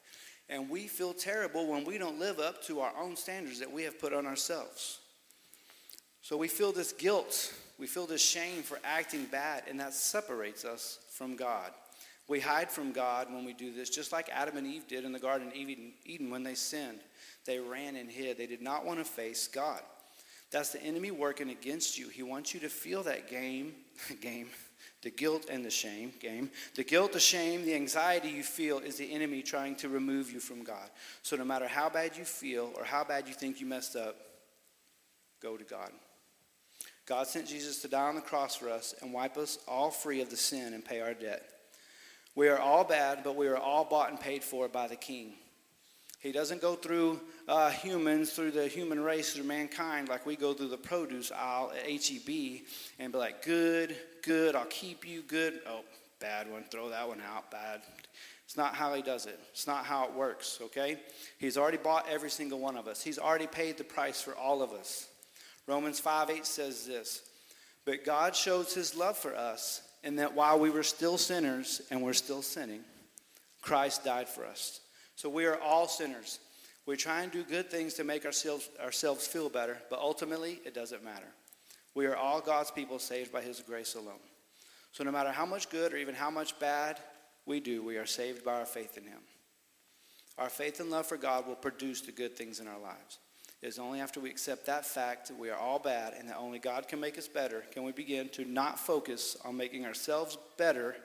And 0.49 0.67
we 0.67 0.87
feel 0.87 1.13
terrible 1.13 1.67
when 1.67 1.85
we 1.85 1.99
don't 1.99 2.19
live 2.19 2.39
up 2.39 2.63
to 2.63 2.79
our 2.79 2.93
own 2.99 3.15
standards 3.15 3.59
that 3.59 3.71
we 3.71 3.83
have 3.83 3.99
put 3.99 4.13
on 4.13 4.25
ourselves. 4.25 4.99
So 6.21 6.37
we 6.37 6.47
feel 6.47 6.71
this 6.71 6.91
guilt, 6.91 7.53
we 7.77 7.87
feel 7.87 8.05
this 8.05 8.21
shame 8.21 8.61
for 8.61 8.79
acting 8.83 9.25
bad, 9.25 9.63
and 9.69 9.79
that 9.79 9.93
separates 9.93 10.65
us 10.65 10.99
from 11.11 11.35
God. 11.35 11.71
We 12.27 12.39
hide 12.39 12.69
from 12.69 12.91
God 12.91 13.33
when 13.33 13.43
we 13.43 13.53
do 13.53 13.73
this, 13.73 13.89
just 13.89 14.11
like 14.11 14.29
Adam 14.31 14.57
and 14.57 14.67
Eve 14.67 14.87
did 14.87 15.03
in 15.03 15.11
the 15.11 15.19
Garden 15.19 15.47
of 15.47 15.55
Eden 15.55 16.29
when 16.29 16.43
they 16.43 16.53
sinned. 16.53 16.99
They 17.45 17.57
ran 17.57 17.95
and 17.95 18.09
hid. 18.09 18.37
They 18.37 18.45
did 18.45 18.61
not 18.61 18.85
want 18.85 18.99
to 18.99 19.05
face 19.05 19.47
God. 19.47 19.81
That's 20.51 20.69
the 20.69 20.81
enemy 20.83 21.09
working 21.09 21.49
against 21.49 21.97
you. 21.97 22.09
He 22.09 22.23
wants 22.23 22.53
you 22.53 22.59
to 22.61 22.69
feel 22.69 23.03
that 23.03 23.29
game, 23.29 23.73
game, 24.21 24.49
The 25.01 25.09
guilt 25.09 25.45
and 25.49 25.63
the 25.63 25.71
shame 25.71 26.13
game. 26.19 26.51
The 26.75 26.83
guilt, 26.83 27.13
the 27.13 27.19
shame, 27.19 27.65
the 27.65 27.73
anxiety 27.73 28.29
you 28.29 28.43
feel 28.43 28.79
is 28.79 28.97
the 28.97 29.11
enemy 29.11 29.41
trying 29.41 29.75
to 29.77 29.89
remove 29.89 30.31
you 30.31 30.39
from 30.39 30.63
God. 30.63 30.89
So 31.23 31.35
no 31.35 31.45
matter 31.45 31.67
how 31.67 31.89
bad 31.89 32.17
you 32.17 32.25
feel 32.25 32.71
or 32.75 32.83
how 32.83 33.03
bad 33.03 33.27
you 33.27 33.33
think 33.33 33.59
you 33.59 33.65
messed 33.65 33.95
up, 33.95 34.15
go 35.41 35.57
to 35.57 35.63
God. 35.63 35.91
God 37.09 37.25
sent 37.25 37.47
Jesus 37.47 37.81
to 37.81 37.87
die 37.87 38.07
on 38.07 38.13
the 38.13 38.21
cross 38.21 38.55
for 38.55 38.69
us 38.69 38.93
and 39.01 39.11
wipe 39.11 39.35
us 39.35 39.57
all 39.67 39.89
free 39.89 40.21
of 40.21 40.29
the 40.29 40.37
sin 40.37 40.75
and 40.75 40.85
pay 40.85 41.01
our 41.01 41.15
debt. 41.15 41.43
We 42.35 42.49
are 42.49 42.59
all 42.59 42.83
bad, 42.83 43.21
but 43.23 43.35
we 43.35 43.47
are 43.47 43.57
all 43.57 43.83
bought 43.83 44.11
and 44.11 44.19
paid 44.19 44.43
for 44.43 44.67
by 44.67 44.87
the 44.87 44.95
King. 44.95 45.33
He 46.19 46.31
doesn't 46.31 46.61
go 46.61 46.75
through 46.75 47.19
uh, 47.47 47.71
humans, 47.71 48.31
through 48.33 48.51
the 48.51 48.67
human 48.67 48.99
race, 48.99 49.33
through 49.33 49.45
mankind, 49.45 50.07
like 50.07 50.27
we 50.27 50.35
go 50.35 50.53
through 50.53 50.67
the 50.67 50.77
produce 50.77 51.31
aisle 51.31 51.71
at 51.75 51.89
HEB 51.89 52.61
and 52.99 53.11
be 53.11 53.17
like, 53.17 53.43
good, 53.43 53.97
good, 54.21 54.55
I'll 54.55 54.65
keep 54.65 55.07
you, 55.07 55.23
good. 55.23 55.61
Oh, 55.67 55.81
bad 56.19 56.51
one, 56.51 56.63
throw 56.69 56.89
that 56.89 57.07
one 57.07 57.21
out, 57.21 57.49
bad. 57.49 57.81
It's 58.45 58.55
not 58.55 58.75
how 58.75 58.93
he 58.93 59.01
does 59.01 59.25
it. 59.25 59.39
It's 59.51 59.65
not 59.65 59.83
how 59.83 60.05
it 60.05 60.13
works, 60.13 60.59
okay? 60.61 60.99
He's 61.39 61.57
already 61.57 61.77
bought 61.77 62.07
every 62.07 62.29
single 62.29 62.59
one 62.59 62.77
of 62.77 62.87
us. 62.87 63.01
He's 63.01 63.17
already 63.17 63.47
paid 63.47 63.77
the 63.77 63.83
price 63.83 64.21
for 64.21 64.35
all 64.35 64.61
of 64.61 64.73
us. 64.73 65.08
Romans 65.69 65.99
5 65.99 66.31
8 66.31 66.45
says 66.47 66.87
this 66.87 67.21
But 67.85 68.03
God 68.03 68.35
shows 68.35 68.73
his 68.73 68.95
love 68.95 69.17
for 69.17 69.35
us 69.35 69.83
in 70.03 70.15
that 70.15 70.33
while 70.33 70.59
we 70.59 70.71
were 70.71 70.83
still 70.83 71.17
sinners 71.17 71.83
and 71.91 72.01
we're 72.01 72.13
still 72.13 72.41
sinning, 72.41 72.81
Christ 73.61 74.03
died 74.03 74.27
for 74.27 74.45
us. 74.45 74.81
So 75.15 75.29
we 75.29 75.45
are 75.45 75.59
all 75.59 75.87
sinners. 75.87 76.39
We 76.87 76.97
try 76.97 77.21
and 77.21 77.31
do 77.31 77.43
good 77.43 77.69
things 77.69 77.93
to 77.95 78.03
make 78.03 78.25
ourselves, 78.25 78.67
ourselves 78.81 79.27
feel 79.27 79.47
better, 79.47 79.77
but 79.91 79.99
ultimately 79.99 80.59
it 80.65 80.73
doesn't 80.73 81.03
matter. 81.03 81.27
We 81.93 82.07
are 82.07 82.15
all 82.15 82.41
God's 82.41 82.71
people 82.71 82.97
saved 82.97 83.31
by 83.31 83.41
His 83.41 83.59
grace 83.61 83.93
alone. 83.93 84.25
So 84.91 85.03
no 85.03 85.11
matter 85.11 85.31
how 85.31 85.45
much 85.45 85.69
good 85.69 85.93
or 85.93 85.97
even 85.97 86.15
how 86.15 86.31
much 86.31 86.57
bad 86.59 86.99
we 87.45 87.59
do, 87.59 87.83
we 87.83 87.97
are 87.97 88.07
saved 88.07 88.43
by 88.43 88.55
our 88.55 88.65
faith 88.65 88.97
in 88.97 89.03
Him. 89.03 89.21
Our 90.39 90.49
faith 90.49 90.79
and 90.79 90.89
love 90.89 91.05
for 91.05 91.17
God 91.17 91.45
will 91.45 91.55
produce 91.55 92.01
the 92.01 92.11
good 92.11 92.35
things 92.35 92.59
in 92.59 92.67
our 92.67 92.79
lives. 92.79 93.19
It 93.61 93.67
is 93.67 93.79
only 93.79 93.99
after 93.99 94.19
we 94.19 94.29
accept 94.29 94.65
that 94.67 94.85
fact 94.85 95.27
that 95.27 95.37
we 95.37 95.49
are 95.49 95.57
all 95.57 95.79
bad 95.79 96.13
and 96.17 96.29
that 96.29 96.37
only 96.37 96.59
God 96.59 96.87
can 96.87 96.99
make 96.99 97.17
us 97.17 97.27
better 97.27 97.63
can 97.71 97.83
we 97.83 97.91
begin 97.91 98.29
to 98.29 98.45
not 98.45 98.79
focus 98.79 99.35
on 99.43 99.57
making 99.57 99.85
ourselves 99.85 100.37
better 100.57 100.95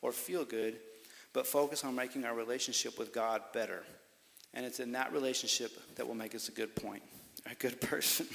or 0.00 0.12
feel 0.12 0.44
good, 0.44 0.78
but 1.32 1.46
focus 1.46 1.84
on 1.84 1.94
making 1.94 2.24
our 2.24 2.34
relationship 2.34 2.98
with 2.98 3.12
God 3.12 3.42
better. 3.52 3.84
And 4.54 4.64
it's 4.64 4.80
in 4.80 4.92
that 4.92 5.12
relationship 5.12 5.72
that 5.96 6.06
will 6.06 6.14
make 6.14 6.34
us 6.34 6.48
a 6.48 6.52
good 6.52 6.74
point, 6.74 7.02
a 7.50 7.54
good 7.54 7.80
person. 7.82 8.26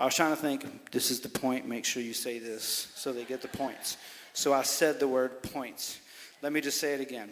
I 0.00 0.04
was 0.04 0.14
trying 0.14 0.34
to 0.34 0.40
think, 0.40 0.90
this 0.90 1.10
is 1.10 1.20
the 1.20 1.28
point, 1.28 1.66
make 1.66 1.84
sure 1.84 2.02
you 2.02 2.12
say 2.12 2.40
this 2.40 2.92
so 2.94 3.12
they 3.12 3.24
get 3.24 3.40
the 3.40 3.48
points. 3.48 3.96
So 4.32 4.52
I 4.52 4.62
said 4.62 4.98
the 4.98 5.08
word 5.08 5.42
points. 5.42 6.00
Let 6.42 6.52
me 6.52 6.60
just 6.60 6.78
say 6.78 6.92
it 6.92 7.00
again. 7.00 7.30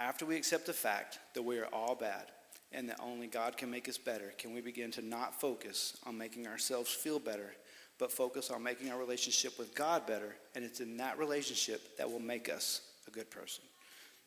After 0.00 0.26
we 0.26 0.36
accept 0.36 0.66
the 0.66 0.72
fact 0.72 1.18
that 1.34 1.42
we 1.42 1.58
are 1.58 1.68
all 1.72 1.94
bad 1.94 2.26
and 2.72 2.88
that 2.88 3.00
only 3.00 3.26
God 3.26 3.56
can 3.56 3.70
make 3.70 3.88
us 3.88 3.98
better, 3.98 4.32
can 4.38 4.52
we 4.52 4.60
begin 4.60 4.90
to 4.92 5.02
not 5.02 5.40
focus 5.40 5.96
on 6.06 6.18
making 6.18 6.46
ourselves 6.46 6.90
feel 6.90 7.18
better 7.18 7.52
but 7.98 8.10
focus 8.10 8.50
on 8.50 8.62
making 8.62 8.90
our 8.90 8.98
relationship 8.98 9.58
with 9.58 9.74
God 9.74 10.06
better. 10.06 10.34
And 10.54 10.64
it's 10.64 10.80
in 10.80 10.96
that 10.98 11.18
relationship 11.18 11.96
that 11.96 12.10
will 12.10 12.20
make 12.20 12.48
us 12.48 12.80
a 13.06 13.10
good 13.10 13.30
person. 13.30 13.64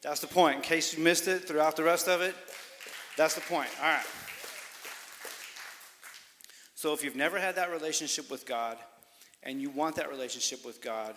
That's 0.01 0.19
the 0.19 0.27
point. 0.27 0.57
In 0.57 0.61
case 0.61 0.95
you 0.95 1.03
missed 1.03 1.27
it 1.27 1.47
throughout 1.47 1.75
the 1.75 1.83
rest 1.83 2.07
of 2.07 2.21
it, 2.21 2.35
that's 3.17 3.35
the 3.35 3.41
point. 3.41 3.69
All 3.81 3.89
right. 3.89 4.05
So 6.75 6.93
if 6.93 7.03
you've 7.03 7.15
never 7.15 7.39
had 7.39 7.55
that 7.55 7.71
relationship 7.71 8.29
with 8.29 8.45
God 8.45 8.77
and 9.43 9.61
you 9.61 9.69
want 9.69 9.95
that 9.95 10.09
relationship 10.09 10.63
with 10.63 10.81
God, 10.81 11.15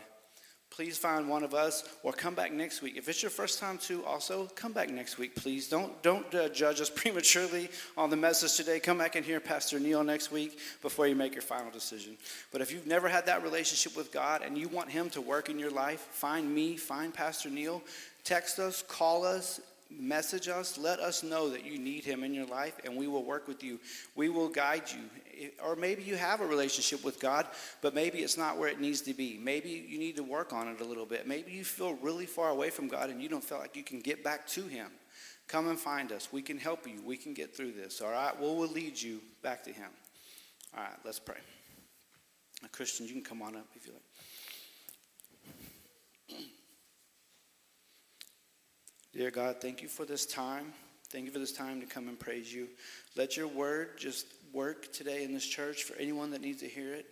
please 0.71 0.97
find 0.97 1.29
one 1.29 1.43
of 1.43 1.53
us 1.53 1.85
or 2.03 2.13
come 2.13 2.35
back 2.35 2.53
next 2.53 2.81
week. 2.81 2.97
If 2.97 3.09
it's 3.09 3.23
your 3.23 3.31
first 3.31 3.59
time 3.59 3.79
too 3.79 4.05
also 4.05 4.47
come 4.55 4.73
back 4.73 4.91
next 4.91 5.19
week 5.19 5.35
please. 5.35 5.69
Don't 5.69 6.01
don't 6.03 6.35
uh, 6.35 6.49
judge 6.49 6.81
us 6.81 6.91
prematurely 6.95 7.69
on 7.97 8.11
the 8.11 8.17
message 8.17 8.57
today. 8.57 8.81
Come 8.81 8.99
back 8.99 9.17
and 9.17 9.25
hear 9.25 9.41
pastor 9.41 9.79
neil 9.79 10.03
next 10.05 10.31
week 10.31 10.59
before 10.83 11.07
you 11.07 11.15
make 11.15 11.35
your 11.35 11.43
final 11.43 11.71
decision. 11.71 12.17
But 12.53 12.61
if 12.61 12.73
you've 12.73 12.87
never 12.87 13.09
had 13.09 13.27
that 13.27 13.43
relationship 13.43 13.97
with 13.97 14.13
god 14.13 14.43
and 14.43 14.57
you 14.57 14.69
want 14.69 14.91
him 14.91 15.11
to 15.11 15.21
work 15.21 15.49
in 15.49 15.59
your 15.59 15.71
life 15.71 16.01
find 16.13 16.55
me 16.55 16.77
find 16.77 17.13
pastor 17.13 17.51
neil. 17.51 17.83
Text 18.23 18.59
us 18.59 18.83
call 18.83 19.25
us 19.25 19.61
message 19.99 20.49
us 20.49 20.79
let 20.79 20.99
us 21.01 21.23
know 21.23 21.51
that 21.51 21.65
you 21.65 21.79
need 21.79 22.05
him 22.05 22.25
in 22.25 22.33
your 22.33 22.47
life 22.47 22.79
and 22.85 22.97
we 22.97 23.07
will 23.07 23.25
work 23.25 23.49
with 23.49 23.63
you 23.63 23.79
we 24.15 24.29
will 24.29 24.49
guide 24.49 24.85
you 24.91 25.03
or 25.65 25.77
maybe 25.77 26.03
you 26.03 26.17
have 26.17 26.41
a 26.41 26.47
relationship 26.47 27.05
with 27.05 27.21
God, 27.21 27.47
but 27.81 27.95
maybe 27.95 28.19
it's 28.19 28.37
not 28.37 28.59
where 28.59 28.69
it 28.69 28.81
needs 28.81 29.01
to 29.03 29.15
be. 29.15 29.39
Maybe 29.43 29.71
you 29.89 29.99
need 29.99 30.17
to 30.17 30.23
work 30.23 30.53
on 30.53 30.69
it 30.69 30.81
a 30.81 30.85
little 30.85 31.07
bit. 31.07 31.27
Maybe 31.27 31.53
you 31.53 31.65
feel 31.65 31.95
really 31.95 32.27
far 32.27 32.51
away 32.51 32.71
from 32.71 32.89
God 32.89 33.11
and 33.11 33.23
you 33.23 33.29
don't 33.29 33.45
feel 33.45 33.59
like 33.59 33.77
you 33.77 33.83
can 33.83 34.01
get 34.01 34.23
back 34.23 34.47
to 34.49 34.63
Him. 34.63 34.89
Come 35.49 35.69
and 35.69 35.79
find 35.79 36.13
us. 36.13 36.29
We 36.33 36.43
can 36.43 36.59
help 36.59 36.87
you. 36.87 37.03
We 37.05 37.17
can 37.17 37.35
get 37.35 37.57
through 37.57 37.73
this. 37.73 38.01
All 38.01 38.11
right? 38.11 38.39
Well, 38.39 38.57
we'll 38.57 38.69
lead 38.69 39.01
you 39.01 39.21
back 39.43 39.65
to 39.65 39.73
Him. 39.73 39.91
All 40.77 40.83
right, 40.83 40.93
let's 41.05 41.19
pray. 41.19 41.39
Now, 42.63 42.69
Christians, 42.71 43.09
you 43.09 43.15
can 43.17 43.25
come 43.25 43.43
on 43.43 43.57
up 43.57 43.67
if 43.75 43.87
you 43.87 43.93
like. 43.93 44.03
Dear 49.13 49.33
God, 49.33 49.57
thank 49.61 49.83
you 49.83 49.89
for 49.89 50.05
this 50.05 50.25
time. 50.25 50.73
Thank 51.09 51.25
you 51.25 51.33
for 51.33 51.41
this 51.41 51.51
time 51.51 51.81
to 51.81 51.87
come 51.87 52.07
and 52.07 52.19
praise 52.19 52.53
you. 52.53 52.69
Let 53.17 53.37
your 53.37 53.49
word 53.49 53.99
just 53.99 54.27
work 54.53 54.93
today 54.93 55.25
in 55.25 55.35
this 55.35 55.45
church 55.45 55.83
for 55.83 55.97
anyone 55.97 56.31
that 56.31 56.41
needs 56.41 56.61
to 56.61 56.69
hear 56.69 56.95
it. 56.95 57.07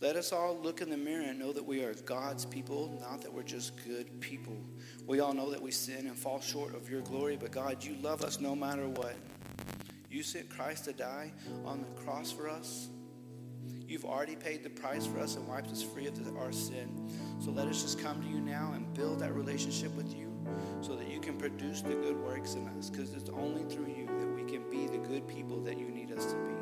Let 0.00 0.16
us 0.16 0.32
all 0.32 0.56
look 0.56 0.80
in 0.80 0.88
the 0.88 0.96
mirror 0.96 1.24
and 1.24 1.38
know 1.38 1.52
that 1.52 1.64
we 1.64 1.82
are 1.82 1.92
God's 1.92 2.46
people, 2.46 2.98
not 3.02 3.20
that 3.20 3.32
we're 3.32 3.42
just 3.42 3.72
good 3.84 4.18
people. 4.20 4.56
We 5.06 5.20
all 5.20 5.34
know 5.34 5.50
that 5.50 5.60
we 5.60 5.72
sin 5.72 6.06
and 6.06 6.16
fall 6.16 6.40
short 6.40 6.74
of 6.74 6.88
your 6.88 7.02
glory, 7.02 7.36
but 7.36 7.50
God, 7.50 7.84
you 7.84 7.96
love 8.00 8.22
us 8.22 8.40
no 8.40 8.56
matter 8.56 8.88
what. 8.88 9.16
You 10.10 10.22
sent 10.22 10.48
Christ 10.48 10.86
to 10.86 10.94
die 10.94 11.32
on 11.66 11.82
the 11.82 12.00
cross 12.02 12.32
for 12.32 12.48
us. 12.48 12.88
You've 13.86 14.06
already 14.06 14.36
paid 14.36 14.64
the 14.64 14.70
price 14.70 15.06
for 15.06 15.18
us 15.18 15.36
and 15.36 15.46
wiped 15.46 15.70
us 15.70 15.82
free 15.82 16.06
of 16.06 16.36
our 16.38 16.52
sin. 16.52 17.10
So 17.40 17.50
let 17.50 17.68
us 17.68 17.82
just 17.82 18.00
come 18.00 18.22
to 18.22 18.28
you 18.28 18.40
now 18.40 18.72
and 18.74 18.92
build 18.94 19.20
that 19.20 19.34
relationship 19.34 19.94
with 19.94 20.14
you 20.14 20.35
so 20.80 20.94
that 20.94 21.08
you 21.08 21.20
can 21.20 21.36
produce 21.36 21.82
the 21.82 21.94
good 21.94 22.16
works 22.22 22.54
in 22.54 22.66
us 22.68 22.90
because 22.90 23.14
it's 23.14 23.30
only 23.30 23.62
through 23.64 23.86
you 23.86 24.06
that 24.06 24.34
we 24.34 24.50
can 24.50 24.62
be 24.70 24.86
the 24.86 24.98
good 24.98 25.26
people 25.26 25.60
that 25.60 25.78
you 25.78 25.88
need 25.88 26.12
us 26.12 26.26
to 26.26 26.36
be. 26.36 26.55